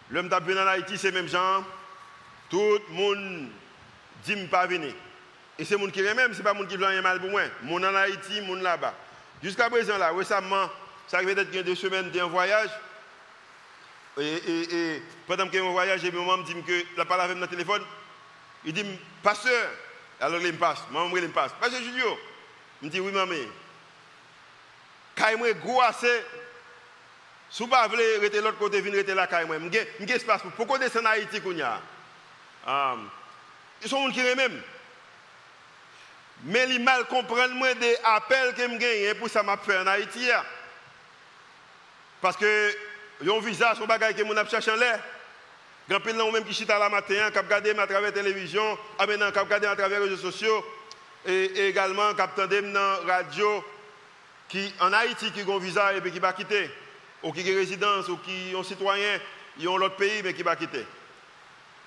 [0.09, 1.63] L'homme t'a en Haïti, c'est même gens.
[2.51, 3.47] Tout le monde
[4.25, 4.93] dit pas venir.
[5.57, 7.43] Et c'est monde qui même, ce pas monde qui veut rien mal pour moi.
[7.63, 8.93] Mon en Haïti, mon là-bas.
[9.41, 10.69] Jusqu'à présent, là, récemment,
[11.07, 12.69] ça arrive d'être deux semaines d'un voyage.
[14.19, 17.83] Et, pendant que je voyage, et maman me dit que la parole avec mon téléphone.
[18.65, 18.85] Il dit,
[19.23, 19.69] pasteur,
[20.19, 21.53] alors il me passe, maman me passe.
[21.59, 22.19] Pasteur Julio,
[22.81, 23.33] il me dit, oui, maman.
[25.15, 26.21] Quand je gros assez,
[27.49, 30.51] si vous voulez rester l'autre côté, venir rester là, je n'ai espace pour.
[30.51, 31.75] Pourquoi descendre en Haïti qu'on y a?
[31.75, 32.00] Um,
[32.67, 34.61] ils sont gens qui même.
[36.43, 39.87] Mais ils mal comprennent moi des appels que je gagne pour ça m'a fait en
[39.87, 40.27] Haïti.
[42.19, 42.75] Parce que
[43.21, 44.99] un visa son bagage que mon a cherché en l'air.
[45.89, 49.13] Grand pile même qui chita la matin, qui regarder à travers la télévision, ah qui
[49.39, 50.65] regarder à travers les réseaux sociaux
[51.25, 53.63] et, également qui entendé dans la radio
[54.47, 56.69] qui en Haïti qui ont un visa et qui va quitter
[57.23, 59.19] ou qui ont résidence ou qui sont citoyens,
[59.57, 60.85] ils ont l'autre pays mais qui va quitter.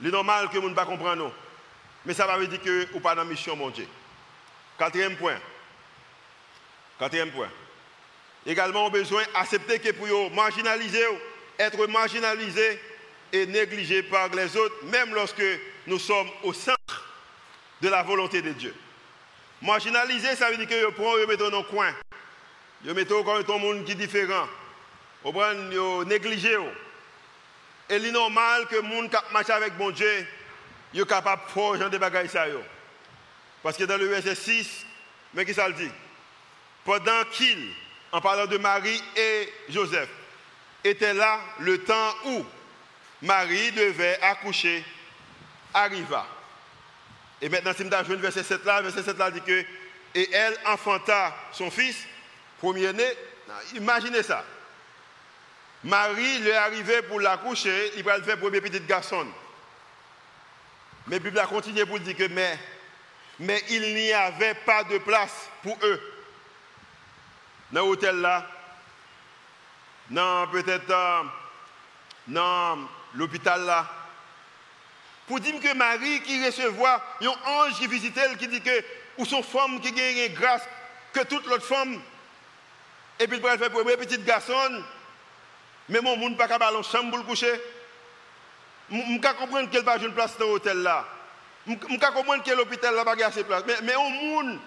[0.03, 0.87] C'est normal que nous ne pas.
[2.05, 3.87] Mais ça veut dire que nous pas dans la mission, mon Dieu.
[4.79, 5.39] Quatrième point.
[6.99, 7.49] Quatrième point.
[8.47, 11.05] Également, on a besoin d'accepter que pour marginaliser,
[11.59, 12.81] être marginalisé
[13.33, 15.43] et négligé par les autres, même lorsque
[15.87, 17.09] nous sommes au centre
[17.81, 18.75] de la volonté de Dieu.
[19.63, 21.95] Marginaliser, ça veut dire que vous prenez, dans un coin.
[22.85, 24.47] Vous mettez comme un monde qui est différent.
[25.23, 26.59] Vous négligez.
[27.95, 30.27] Et c'est normal que les gens qui marchent avec mon Dieu,
[30.97, 32.31] sont capables de faire genre de bagages.
[33.63, 34.85] Parce que dans le verset 6,
[35.33, 35.91] mais qui ça le dit?
[36.85, 37.73] Pendant qu'il,
[38.11, 40.09] en parlant de Marie et Joseph,
[40.83, 42.45] était là le temps où
[43.23, 44.85] Marie devait accoucher,
[45.73, 46.27] arriva.
[47.41, 49.65] Et maintenant, si je le verset 7 là, verset 7 là dit que,
[50.17, 51.97] et elle enfanta son fils,
[52.59, 53.07] premier-né.
[53.77, 54.45] Imaginez ça.
[55.85, 59.27] Marie lui est arrivée pour l'accoucher, il va le faire premier petit garçon.
[61.07, 62.59] Mais la Bible a continué pour dire que mais,
[63.39, 66.01] mais il n'y avait pas de place pour eux.
[67.71, 68.49] Dans l'hôtel là,
[70.09, 71.23] dans peut-être euh,
[72.29, 72.79] dans
[73.15, 73.87] l'hôpital là.
[75.27, 76.87] Pour dire que Marie qui recevait
[77.21, 78.85] un ange qui visitait, qui dit que,
[79.19, 80.63] ou son femme qui gagne grâce
[81.13, 82.01] que toute l'autre femme,
[83.19, 84.83] et puis il va faire pour un petit garçon,
[85.89, 87.53] mais mon monde pas capable chambre pour le coucher.
[88.91, 91.07] Je comprendre qu'elle pas une place dans l'hôtel là.
[91.67, 93.63] Je comprendre que l'hôpital là pas assez place.
[93.67, 94.59] Mais mais on monde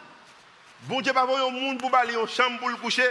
[0.83, 3.09] bon Dieu pas un monde pour aller en chambre pour le coucher.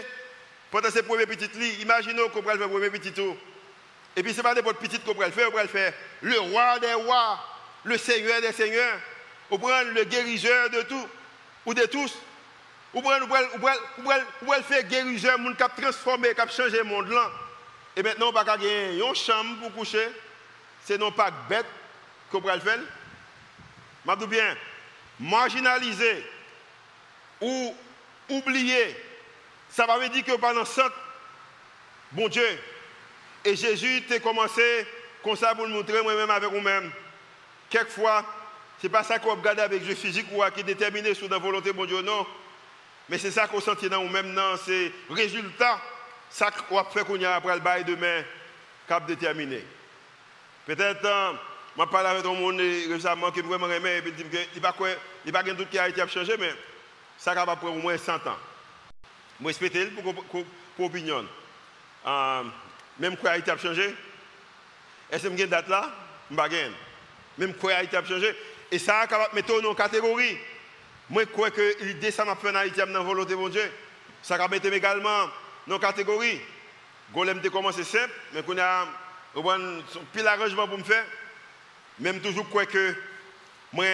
[0.70, 3.36] Pendant ces premiers petits lits, imaginez qu'on va faire premier petit tour.
[4.16, 5.92] Et puis ce n'est pas n'importe petit qu'on va faire, on le faire.
[6.22, 7.38] Le roi des rois,
[7.84, 8.98] le seigneur des seigneurs,
[9.50, 11.06] on prend le guérisseur de tout,
[11.66, 12.18] ou de tous.
[12.94, 17.30] On prend le faire guérisseur, qui a transformé, qui a changé le monde là.
[17.96, 20.06] Et maintenant, on va gagner une chambre pour coucher.
[20.84, 21.66] C'est non pas bête
[22.30, 22.78] qu'on peut le faire.
[24.06, 24.56] Je bien,
[25.18, 26.24] marginaliser
[27.40, 27.74] ou
[28.28, 28.96] oublier,
[29.68, 30.94] ça veut dire que pendant centre,
[32.12, 32.46] bon Dieu,
[33.44, 34.86] et Jésus t'a commencé
[35.22, 36.92] comme ça pour nous montrer moi-même avec vous-même.
[37.68, 38.24] Quelquefois,
[38.80, 41.38] ce n'est pas ça qu'on regarde avec le physique ou qui est déterminé sur la
[41.38, 42.26] volonté bon Dieu, non.
[43.08, 44.56] Mais c'est ça qu'on sentit dans nous-mêmes, non.
[44.64, 45.80] C'est résultat
[46.30, 48.22] ça qu'on fait qu'on y a après le bail demain,
[48.88, 49.64] cap déterminé.
[50.66, 51.32] Peut-être, euh,
[51.78, 54.72] je parle avec un monde récemment qui vraiment aimé, et puis dit qu'il n'y a
[55.32, 56.52] pas de doute qui a été changé, mais
[57.16, 58.38] ça va prendre au moins 100 ans.
[59.40, 60.44] Je respecte pour, pour,
[60.76, 61.26] pour opinion.
[62.06, 62.42] Euh,
[62.98, 63.94] même quoi a été changé,
[65.10, 65.90] est-ce que j'ai date là?
[66.30, 66.70] Je ne
[67.38, 68.34] Même quoi a été changé?
[68.70, 70.36] Et ça va mettre dans une catégorie.
[71.08, 73.48] Moi, je crois que l'idée, ça m'a fait en Haïti dans la volonté de mon
[73.48, 73.70] Dieu.
[74.22, 75.28] Ça va mettre également
[75.66, 76.40] nos catégories.
[77.12, 79.80] Golem a commencé simple, mais qu'on a un
[80.12, 81.04] pile arrangement pour me faire.
[81.98, 82.94] Même toujours quoi que
[83.72, 83.86] moi,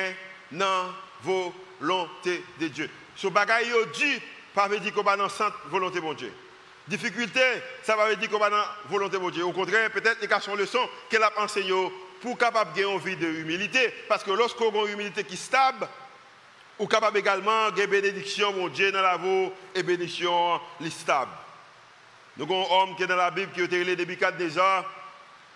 [0.50, 2.90] non, volonté de Dieu.
[3.16, 4.20] Ce bagage dit,
[4.54, 6.32] pas veut dire qu'on va dans la volonté de Dieu.
[6.88, 7.40] Difficulté,
[7.82, 9.44] ça va dire qu'on va dans la volonté de Dieu.
[9.44, 13.26] Au contraire, peut-être les sont leçons qu'elle a enseignées pour capable gagner une vie de
[13.26, 13.92] humilité.
[14.08, 15.86] Parce que lorsqu'on a une humilité qui est stable,
[16.78, 21.30] ou capable également de bénédiction, mon Dieu, dans la voie et bénédiction stable.
[22.36, 24.84] Nous avons un homme qui est dans la Bible qui a été depuis quatre déjà,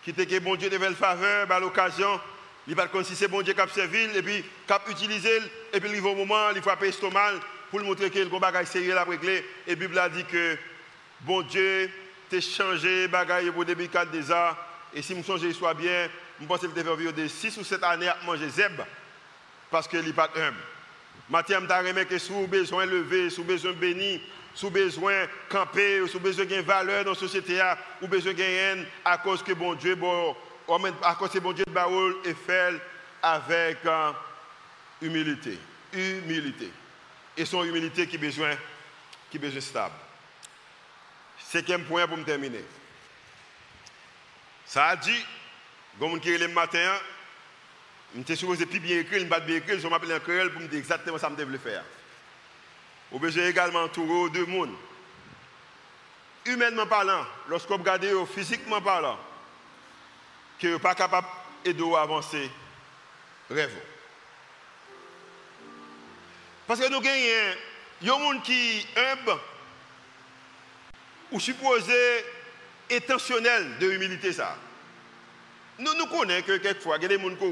[0.03, 2.21] qui était que bon Dieu devait le faveur, à l'occasion,
[2.69, 5.41] Il si c'est bon Dieu qui a servi, et puis qui a utilisé,
[5.73, 7.33] et puis il va au moment, il frappe estomac
[7.71, 9.45] pour lui montrer que le bagage sérieux la régler.
[9.67, 10.59] Et la Bible a dit que
[11.21, 11.91] bon Dieu
[12.29, 14.57] t'a changé bagage pour début 4 déjà.
[14.95, 16.09] Et si je songe soit bien,
[16.41, 18.81] je pense qu'il devait vivre de 6 ou 7 années à manger zeb
[19.71, 20.57] parce qu'il n'est pas humble.
[21.29, 24.21] Mathieu, je remis que si vous avez besoin lever, si vous avez besoin de
[24.63, 29.19] avez besoin camper, avez besoin de valeur dans la société, avez besoin de gagner à
[29.19, 30.35] cause que bon Dieu, bon,
[31.03, 32.81] à cause que bon Dieu Baoul est fait
[33.23, 34.13] avec euh,
[35.03, 35.59] humilité.
[35.93, 36.71] Humilité.
[37.37, 38.53] Et son humilité qui besoin,
[39.31, 39.95] qui besoin stable.
[41.39, 42.65] Cinquième point pour me terminer.
[44.65, 45.25] Ça a dit,
[45.99, 46.99] comme qui le matin,
[48.17, 50.63] je suis supposé plus bien écrire, je ne pas bien je m'appelle un créole pour
[50.63, 51.85] me dire exactement ce que je devais faire.
[53.11, 54.75] Vous besoin également entourer deux mondes.
[56.45, 59.19] Humainement parlant, lorsque vous regardez physiquement parlant,
[60.59, 61.27] que vous pas capable
[61.65, 62.51] d'aider à avancer,
[63.51, 63.77] rêve.
[66.67, 69.41] Parce que nous avons des gens qui humble
[71.33, 72.25] ou supposé
[72.91, 74.31] intentionnel de humilité.
[75.79, 77.45] Nous connaissons que quelquefois, il y a des gens qui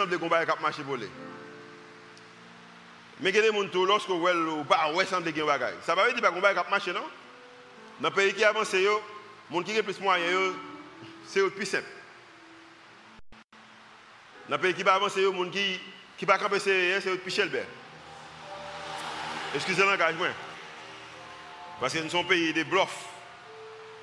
[0.00, 1.08] ont des va marcher pour les.
[3.20, 5.74] Mais a des gens qui lorsque ou pas ouais semble que bagage.
[5.84, 7.04] Ça va dire qu'on va marcher non?
[8.00, 9.02] Dans le pays qui avance yo,
[9.50, 10.52] monde qui a plus moyen
[11.26, 11.84] c'est le plus simple.
[14.48, 15.80] Dans le pays qui va avancer yo, monde qui
[16.16, 17.48] qui va camper c'est le plus cher.
[19.54, 20.26] Excusez l'engagement.
[21.80, 23.06] Parce que nous sommes pays de bluffs.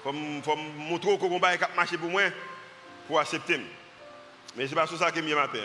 [0.06, 2.23] Il faut montrer qu'on va marcher pour moi
[3.08, 3.62] pour accepter.
[4.56, 5.60] Mais ce n'est pas ça qui est mieux matin.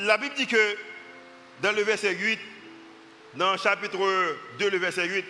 [0.00, 0.76] La Bible dit que
[1.60, 2.38] dans le verset 8,
[3.34, 3.98] dans le chapitre
[4.58, 5.24] 2, le verset 8,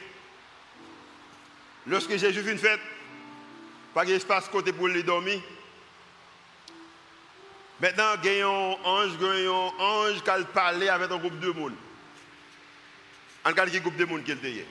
[1.87, 2.81] lorsque Jésus fait une fête,
[3.95, 5.41] pas d'espace côté pour les dormir.
[7.81, 11.51] Maintenant, il y a un ange, un ange qui a parlé avec un groupe de
[11.51, 11.75] monde.
[13.45, 14.67] En quel groupe de monde qu'il était.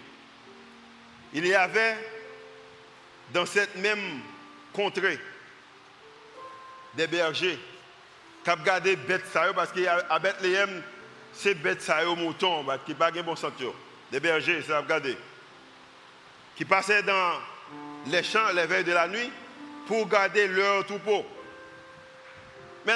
[1.34, 1.98] Il y avait
[3.32, 4.22] dans cette même
[4.72, 5.20] contrée
[6.96, 7.60] des bergers
[8.44, 8.98] qui ont gardé
[9.56, 10.82] parce qu'à Bethléem,
[11.34, 13.67] c'est bêtes ça moutons qui n'ont pas de bon santé.
[14.12, 15.17] Des bergers, ça a gardé.
[16.56, 17.39] Qui passaient dans
[18.08, 19.32] les champs les veilles de la nuit
[19.88, 21.26] pour garder leur troupeau.
[22.86, 22.93] Mais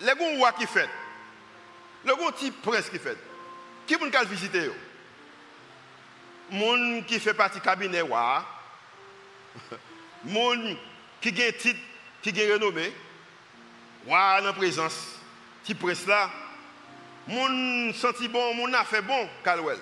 [0.00, 0.88] les bons rois qui fait,
[2.04, 3.18] le bon type prince qui fait,
[3.86, 4.70] qui peut visiter
[6.50, 8.42] Moun qui fait partie du cabinet roi,
[10.24, 10.76] moun
[11.20, 11.80] qui un titre,
[12.22, 12.92] qui a renommé,
[14.06, 15.18] roi en présence,
[15.64, 16.30] qui prince là,
[17.28, 19.78] moun senti bon, moun a fait bon, Calwell.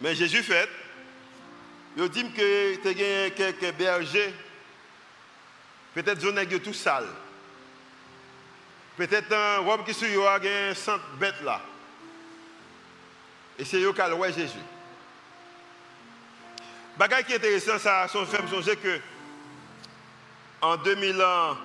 [0.00, 0.68] Mais Jésus fait,
[1.96, 4.34] il dit que tu as quelques bergers,
[5.94, 7.06] peut-être zone tout sale.
[8.96, 11.60] Peut-être un robe qui sur un centre bête là.
[13.58, 14.58] Et c'est eux qui Jésus.
[16.96, 19.00] Bagay qui est intéressant, ça, son fait songer que
[20.62, 21.56] en 2000 ans,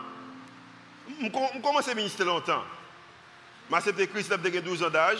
[1.21, 1.29] je
[1.61, 2.63] commence à ministrer longtemps.
[3.71, 5.19] Je accepté Christ, j'ai 12 ans d'âge,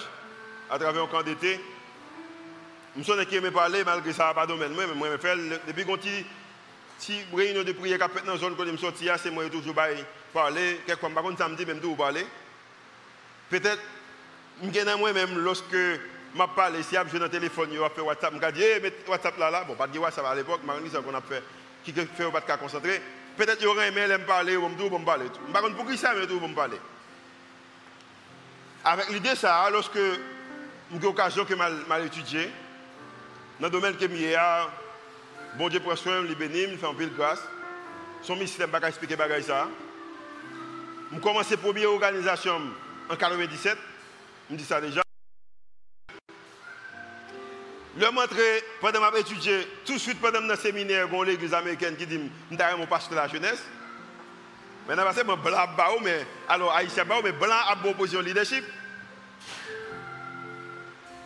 [0.70, 1.58] à travers un camp d'été.
[2.98, 4.74] Je me qui me parler, malgré ça, pas domaine.
[4.74, 6.26] Moi, moi, je fais, depuis qu'on dit,
[7.00, 9.74] si réunion de prière qui dans la zone que je me sorti, c'est moi toujours
[10.34, 10.82] parler.
[10.86, 12.26] Quelquefois, par contre, samedi, même tout parler.
[13.50, 13.80] Peut-être,
[14.62, 16.00] je moi-même, lorsque je
[16.54, 19.64] parle, si je dans le téléphone, je fait WhatsApp, je dis, hey, WhatsApp là, là,
[19.64, 21.42] bon, pas de WhatsApp à l'époque, mais c'est qu'on a fait,
[21.86, 23.02] qui fait pas de concentrer.
[23.38, 25.28] Peut-être aurait aimé me parler, ou me parler.
[25.54, 26.78] Par contre, pour qui ça, tout, me parler.
[28.84, 34.68] Avec l'idée, ça, lorsque j'ai l'occasion que mal dans le domaine que je
[35.56, 37.42] bon Dieu prend soin, il bénit, il fait un peu de grâce.
[38.24, 39.68] Son ministère ne pas expliquer ça.
[41.14, 42.60] Je commence la première organisation en
[43.14, 43.78] 1997.
[44.50, 45.02] Je dis ça déjà.
[47.98, 52.20] Le montrer, pendant que étudié, tout de suite pendant le séminaire, l'église américaine qui dit,
[52.50, 53.62] je suis pasteur de la jeunesse.
[54.88, 55.38] Maintenant, c'est blanc,
[56.02, 58.66] mais alors haïtien, mais blanc a bon position leadership.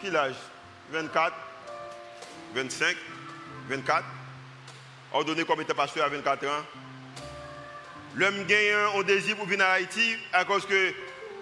[0.02, 0.36] Quel âge
[0.92, 1.34] 24,
[2.54, 2.96] 25,
[3.70, 4.04] 24.
[5.14, 6.64] Ordonné comme était pasteur à 24 ans.
[8.16, 10.94] L'homme gagne un désir pour venir à Haïti à cause que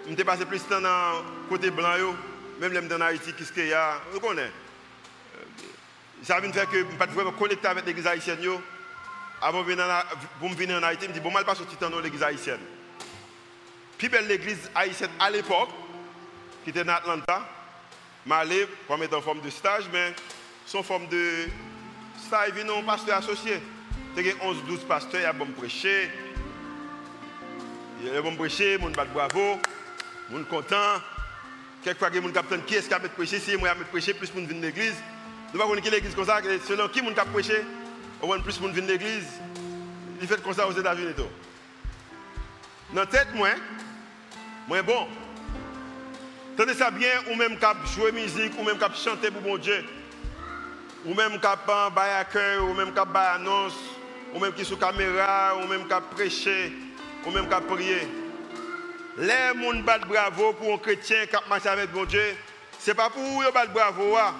[0.08, 2.14] je passé plus de temps dans le côté blanc.
[2.60, 4.00] Même l'homme dans Haïti, qu'est-ce qu'il y a?
[4.12, 4.50] Vous connaissez?
[6.22, 7.06] Ça veut dire que je ne pas
[7.38, 8.38] connecter avec l'église haïtienne.
[9.44, 9.66] Avant de
[10.56, 12.60] venir en Haïti, je me dis, bon, mal pas sortir dans l'église haïtienne.
[13.98, 15.68] Puis belle l'église haïtienne à l'époque,
[16.64, 17.46] qui était en Atlanta,
[18.26, 20.14] je allé comme étant en forme de stage, mais
[20.64, 21.46] son forme de
[22.26, 23.60] stage, vient un pasteur associé.
[24.16, 26.10] Il y a 11, 12 pasteurs, il y a bon prêcher.
[28.00, 29.60] Il y a bon prêcher, mon bravo,
[30.30, 31.02] mon content.
[31.82, 34.14] Quelquefois, il y a des gens qui est-ce qui a prêché, si moi qui prêché,
[34.14, 34.94] plus monde vient de l'église.
[35.52, 37.83] Nous ne pouvons pas l'église comme ça, selon qui a prêché, au
[38.26, 39.28] moins plus vient de l'église.
[40.20, 41.14] Il fait comme ça aux États-Unis.
[42.92, 43.50] Dans la tête, moi,
[44.68, 45.08] moi bon.
[46.56, 49.84] Tenez ça bien, ou même cap jouer musique, ou même cap chanter pour mon Dieu.
[51.04, 53.76] Ou même cap bailler à cœur, ou même cap bailler annonce,
[54.34, 56.72] ou même qui sous caméra, ou même cap prêcher,
[57.26, 58.08] ou même cap prier.
[59.16, 62.36] Les gens battent bravo pour un chrétien qui marche avec mon Dieu.
[62.78, 64.34] Ce n'est pas pour eux battre bravo, ah.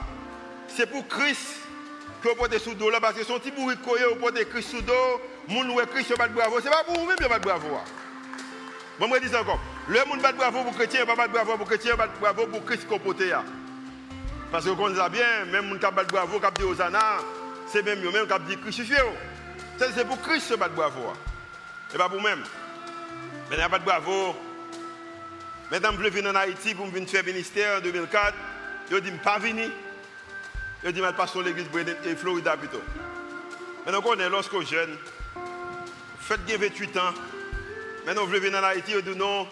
[0.69, 1.64] c'est pour Christ
[2.29, 5.71] vous portez sous dos parce que son petit bourrique, vous portez Christ sous dos, moun
[5.71, 7.69] ou Christ bat bravo, ce n'est pas pour vous-même qui bat bravo.
[8.99, 9.61] Bon, je dis encore.
[9.89, 12.87] Le monde bat bravo pour chrétien, pas bat bravo pour chrétien, bat bravo pour Christ.
[13.33, 13.43] Ah.
[14.51, 17.19] Parce que vous bien, même qui bat bravo, qui dit Hosanna,
[17.67, 18.97] c'est même eux-mêmes qui dit crucifié.
[19.79, 21.13] C'est pour Christ qui bat bravo.
[21.95, 22.43] Et pas pour vous-même.
[23.51, 24.55] Mais pas de.
[25.71, 28.35] Maintenant, je venir en Haïti pour venir faire ministère en 2004.
[28.91, 29.71] Je dis, pas venir.
[30.85, 31.67] Je dis, je passe sur l'église
[32.05, 32.83] et Florida plutôt.
[33.87, 34.97] Maintenant, on est lorsque jeune,
[36.21, 37.15] faites 28 ans.
[38.07, 39.47] Maintenant, veux venir en Haïti, je dis non,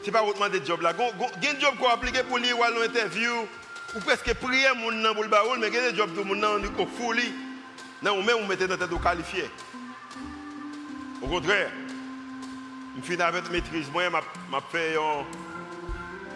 [0.00, 0.92] ce n'est pas autrement des jobs là.
[1.40, 3.32] Il y a un job qu'on a appliqué pour lire ou à l'interview,
[3.94, 6.60] ou presque prier pour le baroul, mais il y a des jobs pour mon nom
[6.76, 7.16] qu'on fout.
[8.02, 9.50] Non, ou même on dans tête qualifié.
[11.22, 11.70] Au contraire,
[12.96, 13.90] je finis avec maîtrise.
[13.92, 14.96] Moi, je fait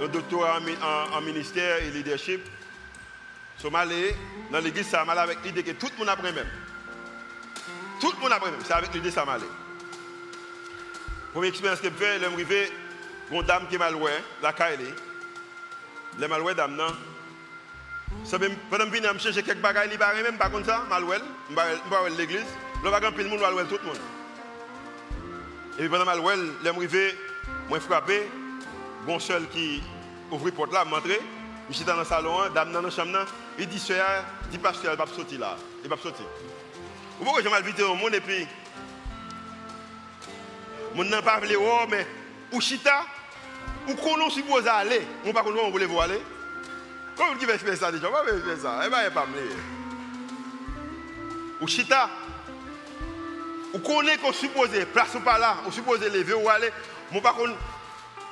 [0.00, 0.58] un, doctorat
[1.12, 2.40] en, ministère et leadership.
[3.62, 4.14] Je suis allé
[4.50, 6.48] dans l'église, ça m'a avec l'idée que tout le monde apprend même.
[8.00, 8.60] Tout le monde apprend même.
[8.64, 9.36] C'est avec l'idée ça m'a.
[11.32, 12.72] Première expérience que je fais, je suis arrivé,
[13.30, 13.94] une dame qui est mal
[14.42, 14.86] la Kaili.
[16.16, 16.86] Elle est mal dame, non?
[18.70, 21.56] Pendant que je viens chercher quelques bagages, je ne même pas comme ça, mal je
[21.56, 22.40] vais l'église.
[22.82, 23.98] Je vais tout le monde, tout le monde.
[25.78, 27.14] Et puis pendant que je suis arrivé,
[27.68, 28.26] je suis frappé,
[29.06, 29.82] bon seul qui
[30.30, 31.20] ouvre la porte là, je suis
[31.70, 33.26] je suis dans le salon, dame dans la chambre,
[33.60, 35.56] il dit, soeur, dit pasteur, il va sortir là.
[35.84, 36.24] Il va sortir.
[37.18, 38.46] Vous voyez, j'ai mal vite au monde et puis
[40.94, 41.56] mon n'a pas voulu
[41.90, 42.06] mais
[42.52, 43.04] ou chita
[43.86, 45.06] ou qu'on suppose aller.
[45.26, 46.20] On pas qu'on voulez vous aller.
[47.16, 48.80] Comment qui va faire ça déjà va faire ça.
[48.86, 49.50] Eh ben pas me
[51.60, 52.08] ou chita
[53.74, 56.70] ou qu'on est qu'on suppose place ou pas là ou suppose lever ou aller.
[57.12, 57.34] Mon pas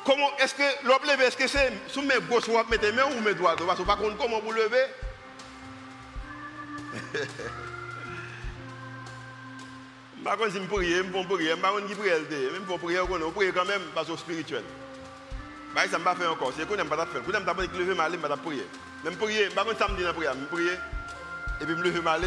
[0.04, 3.20] comment est-ce que l'homme est-ce que c'est sous mes gauches ou mettre mes mains ou
[3.20, 3.54] mes doigts?
[3.56, 4.86] Parce que pas comment vous lever
[10.24, 12.98] Par contre, si je prie, je peux prier, je ne pas prier, même pour prier,
[12.98, 14.62] je prie quand même parce que spirituel.
[15.74, 16.52] Ça ne pas faire encore.
[16.56, 17.22] C'est qu'on n'aime pas faire.
[17.24, 18.66] Quand on pas lever mal, je vais prier.
[19.04, 20.72] Même prier, par contre, samedi, je prier, je prier.
[21.60, 22.22] Et puis, je me mal.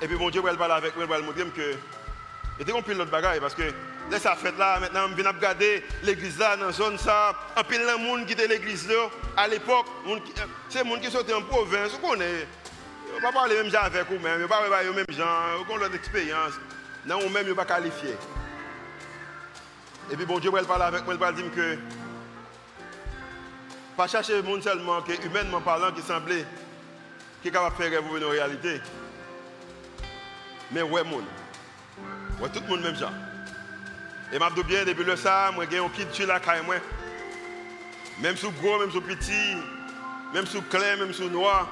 [0.00, 1.74] Et puis, mon Dieu va parler avec moi, il va me dire que.
[2.60, 3.62] Et on pile notre bagaille parce que
[4.10, 7.34] là, ça fait là, maintenant, je viens regarder l'église là, dans la zone ça.
[7.56, 9.86] En pile, de monde qui était l'église là, à l'époque,
[10.68, 12.46] c'est les gens qui sont en province, on connaît.
[13.12, 15.24] On ne pas parler même gens avec vous même, on ne pas parler même gens,
[15.68, 16.54] on a leur expérience.
[17.06, 18.16] Non, ou même, on pas qualifié.
[20.10, 21.78] Et puis bon Dieu va parler avec moi, il va dire que
[23.96, 26.44] pas chercher le monde seulement que humainement parlant qui semblait
[27.40, 28.80] qui est capable de faire rêver une réalité.
[30.72, 31.24] Mais ouais monde.
[32.40, 33.12] Ouais tout le monde même genre.
[34.32, 36.76] Et m'a bien depuis le ça, moi j'ai un kit la caille moi.
[38.20, 39.56] Même sous gros, même sous petit,
[40.32, 41.68] même sous clair, même sous noir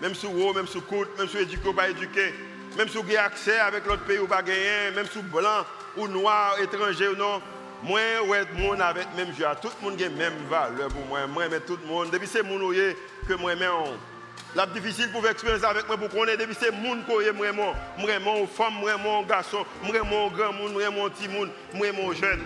[0.00, 2.34] même sous haut, même sous côte, même sous éduqué ou pas éduqué,
[2.76, 5.64] même sous avez accès avec l'autre pays ou pas gagné, même sous blanc
[5.96, 7.40] ou noir, étranger ou non.
[7.82, 9.54] Moi, ouais, monde avec même joie.
[9.54, 11.26] Tout le monde a même valeur pour moi.
[11.26, 12.10] Moi, mais tout le monde.
[12.10, 14.15] Depuis c'est mon que moi, mais on.
[14.56, 18.46] La difficile pour expérience avec moi pour connaître depuis c'est monde que moi, moi, vraiment
[18.46, 18.72] femme,
[19.04, 22.40] mon garçon, mon grand monde, mon petit monde, mon jeune.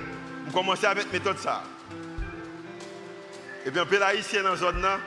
[0.44, 1.62] Je commence avec méthode ça.
[3.64, 4.98] Et bien, puis là, ici, dans la zone là,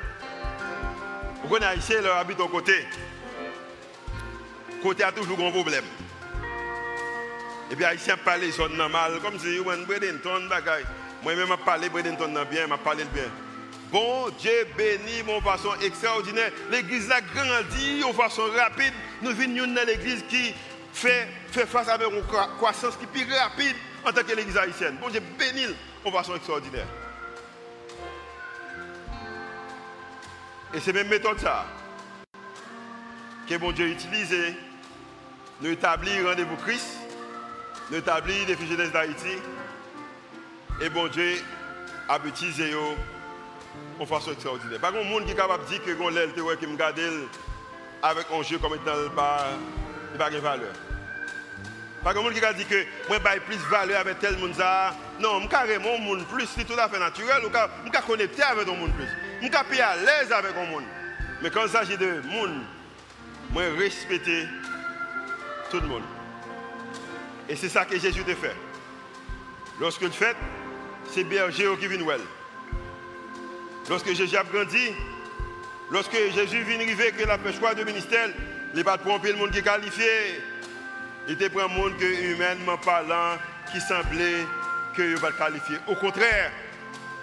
[1.43, 2.87] vous connaissez Haïtien, leur habite au côté.
[4.81, 5.83] Côté a toujours un problème.
[7.69, 10.85] Et puis Haïtien parle zone normal, comme si vous avez Bredenton, bagaille.
[11.21, 13.23] Moi-même, je parle Bredenton bien, je parle bien.
[13.93, 16.51] Bon Dieu béni, mon façon extraordinaire.
[16.71, 18.91] L'église a grandi de façon rapide.
[19.21, 20.51] Nous venons dans l'église qui
[20.91, 22.23] fait, fait face avec une
[22.57, 24.97] croissance qui est plus rapide en tant que l'église haïtienne.
[24.99, 26.87] Bon Dieu béni de façon extraordinaire.
[30.73, 31.67] Et c'est même méthode ça
[33.47, 34.35] que bon Dieu utilise
[35.61, 36.97] nous établir rendez-vous Christ,
[37.91, 39.37] nous établir des jeunesse d'Haïti.
[40.81, 41.35] Et bon Dieu
[42.09, 42.73] a utilisé
[43.99, 44.79] de façon extraordinaire.
[44.79, 46.99] Pas de monde qui est capable de dire que l'aile qui me garde
[48.01, 49.47] avec un jeu comme étant pas
[50.13, 50.73] il n'a pas de valeur.
[52.03, 54.53] Pas de monde qui a dit que moi j'ai plus de valeur avec tel monde
[55.19, 58.75] Non, je carrément monde plus, c'est tout à fait naturel, je suis connecté avec un
[58.75, 59.07] monde plus.
[59.41, 60.83] Je suis à l'aise avec un monde.
[61.41, 62.61] Mais quand il s'agit de monde,
[63.55, 64.47] je respecter
[65.71, 66.03] tout le monde.
[67.49, 68.55] Et c'est ça que Jésus te fait.
[69.79, 70.35] Lorsque le fait,
[71.09, 72.21] c'est berger qui vient well.
[73.89, 74.93] Lorsque Jésus a grandi,
[75.91, 78.29] lorsque Jésus vient arriver, que la choix de ministère,
[78.73, 80.41] il n'est pas tromper le monde qui est qualifié.
[81.27, 83.37] Il te prend un monde que, humainement parlant,
[83.71, 84.45] qui semblait
[84.95, 85.77] que il va qualifier.
[85.87, 86.51] Au contraire,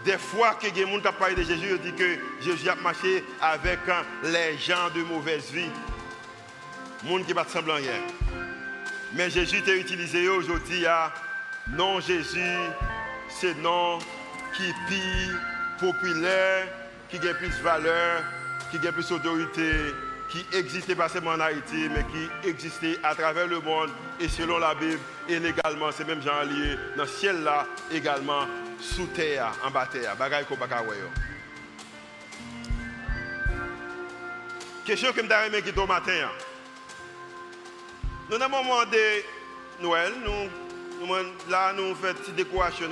[0.05, 3.25] des fois que les gens qui parlé de Jésus, il dit que Jésus a marché
[3.41, 5.71] avec hein, les gens de mauvaise vie.
[7.05, 8.01] Monde qui ne semble rien.
[9.15, 11.13] Mais Jésus t'a utilisé aujourd'hui à
[11.69, 12.59] non Jésus,
[13.29, 13.99] c'est non
[14.55, 15.50] qui plus
[15.81, 16.69] populaire,
[17.09, 18.23] qui a plus de valeur,
[18.71, 19.73] qui a plus d'autorité,
[20.29, 24.59] qui existait pas seulement en Haïti, mais qui existait à travers le monde et selon
[24.59, 28.47] la Bible, et légalement, c'est même gens liés dans le ciel là, également,
[28.79, 30.15] sous terre, en bas terre.
[30.17, 30.45] Bagay
[34.85, 36.13] Question que je me qui au matin.
[36.25, 36.31] Hein.
[38.31, 41.15] Nous avons un moment de Noël, nous, nous
[41.49, 42.89] là nous faisons une petite décoration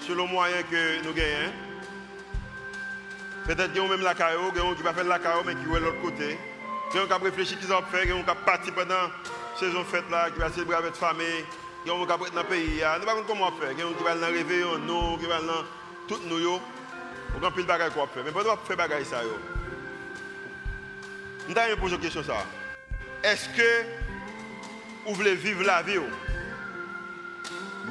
[0.00, 1.52] selon le moyen que nous gagnons.
[3.44, 5.80] Peut-être qu'il y a même la caillou, qui va faire la caillou, mais qui est
[5.80, 6.38] de l'autre côté.
[6.94, 9.10] Il y a qui réfléchir qui va faire, il y a qui partir pendant la
[9.58, 11.44] saison fête là, qui va célébrer avec la famille,
[11.84, 12.80] il y a qui va dans le pays.
[12.80, 13.72] Nous ne savons pas comment faire.
[13.72, 15.64] Il y a qui va dans le réveillon, nous, qui va dans
[16.08, 16.58] tout nous.
[17.38, 18.24] On a plus de bagages qu'on faire.
[18.24, 19.20] Mais pourquoi faire des bagages ça
[21.48, 22.46] Nous avons posé une question ça.
[23.22, 23.82] Est-ce que
[25.06, 25.98] vous voulez vivre la vie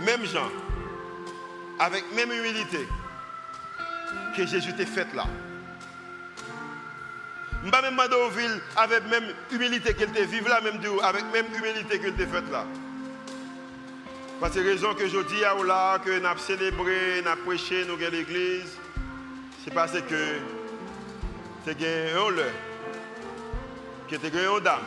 [0.04, 0.50] Même gens,
[1.80, 2.88] avec même humilité
[4.36, 5.26] que Jésus t'a fait là.
[7.64, 10.80] Je ne vais même demander aux villes avec même humilité qu'elle te vive là, même
[11.02, 12.66] avec même humilité qu'elle te fait là.
[14.42, 17.86] Parce que raison que je dis à là, que nous avons célébré, nous avons prêché,
[17.86, 18.78] nous avons l'église,
[19.64, 20.40] c'est parce que
[21.64, 22.42] c'est un homme
[24.10, 24.82] qui était une dame,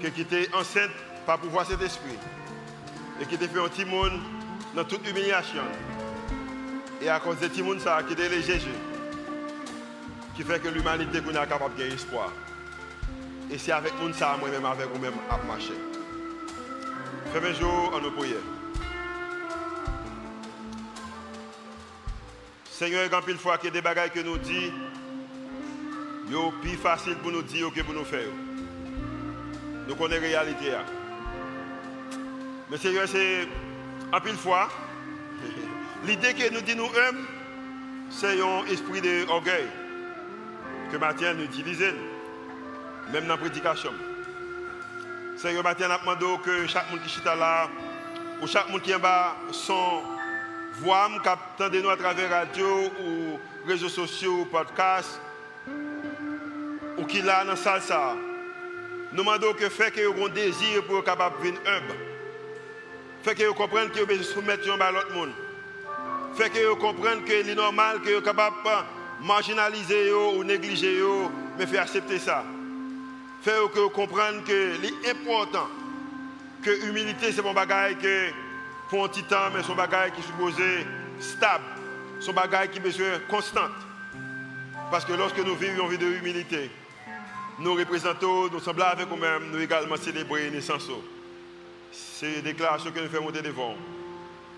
[0.00, 0.90] qui était enceinte
[1.24, 2.18] par pouvoir cet esprit,
[3.20, 4.18] et qui était fait un petit monde
[4.74, 5.62] dans toute humiliation.
[7.00, 8.68] Et à cause de monde, ça a quitté Jésus
[10.36, 12.32] qui fait que l'humanité est capable de espoir.
[13.50, 15.74] Et c'est avec nous ça, moi-même, avec vous-même, à marcher.
[17.34, 18.38] Un jour en nos prières.
[22.70, 24.72] Seigneur, quand il fois qu'il y a des bagages que nous disons,
[26.30, 28.28] c'est plus facile pour nous dire que pour nous faire.
[29.86, 30.74] Nous connaissons la réalité.
[30.74, 30.84] Hein.
[32.70, 33.46] Mais Seigneur, c'est
[34.12, 34.68] en pile fois,
[36.04, 36.90] l'idée que nous disons nous
[38.10, 39.66] c'est un esprit d'orgueil
[40.90, 41.84] que Mathieu nous utilise,
[43.12, 43.92] même dans la prédication.
[45.36, 47.68] Seigneur, Mathieu a demandé que chaque monde qui est là,
[48.42, 50.02] ou chaque monde qui est bas, son
[50.80, 55.20] voix, captant nous à travers la radio ou réseaux sociaux ou podcasts,
[56.98, 58.16] ou qui là dans la salle.
[59.12, 61.94] Nous demandons que fait que vous un désir pour être capable de venir humble.
[63.22, 65.32] Fait que vous comprenez que vous besoin soumettre à l'autre monde.
[66.34, 68.56] Fait que vous comprenez que c'est normal que vous capable
[69.22, 71.02] marginaliser ou négliger,
[71.58, 72.44] mais faire accepter ça.
[73.42, 75.68] Faire que vous compreniez que l'important,
[76.62, 78.30] que l'humilité, c'est mon bagage que
[78.88, 80.86] pour un petit temps, mais son bagage qui est supposé
[81.20, 81.64] stable,
[82.20, 83.70] son bagage qui est constante.
[84.90, 86.70] Parce que lorsque nous vivons une vie de humilité,
[87.60, 90.88] nous représentons, nous semblons avec nous-mêmes, nous également célébrer naissance.
[91.92, 93.76] C'est une déclaration que nous faisons monter devant.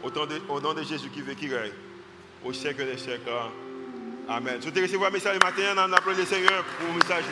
[0.05, 1.71] Au nom de Jésus qui veut qui règne,
[2.45, 3.31] au siècle des siècles.
[4.29, 4.61] Amen.
[4.61, 7.25] Si vous recevoir un message matin, on appelle le Seigneur pour le message.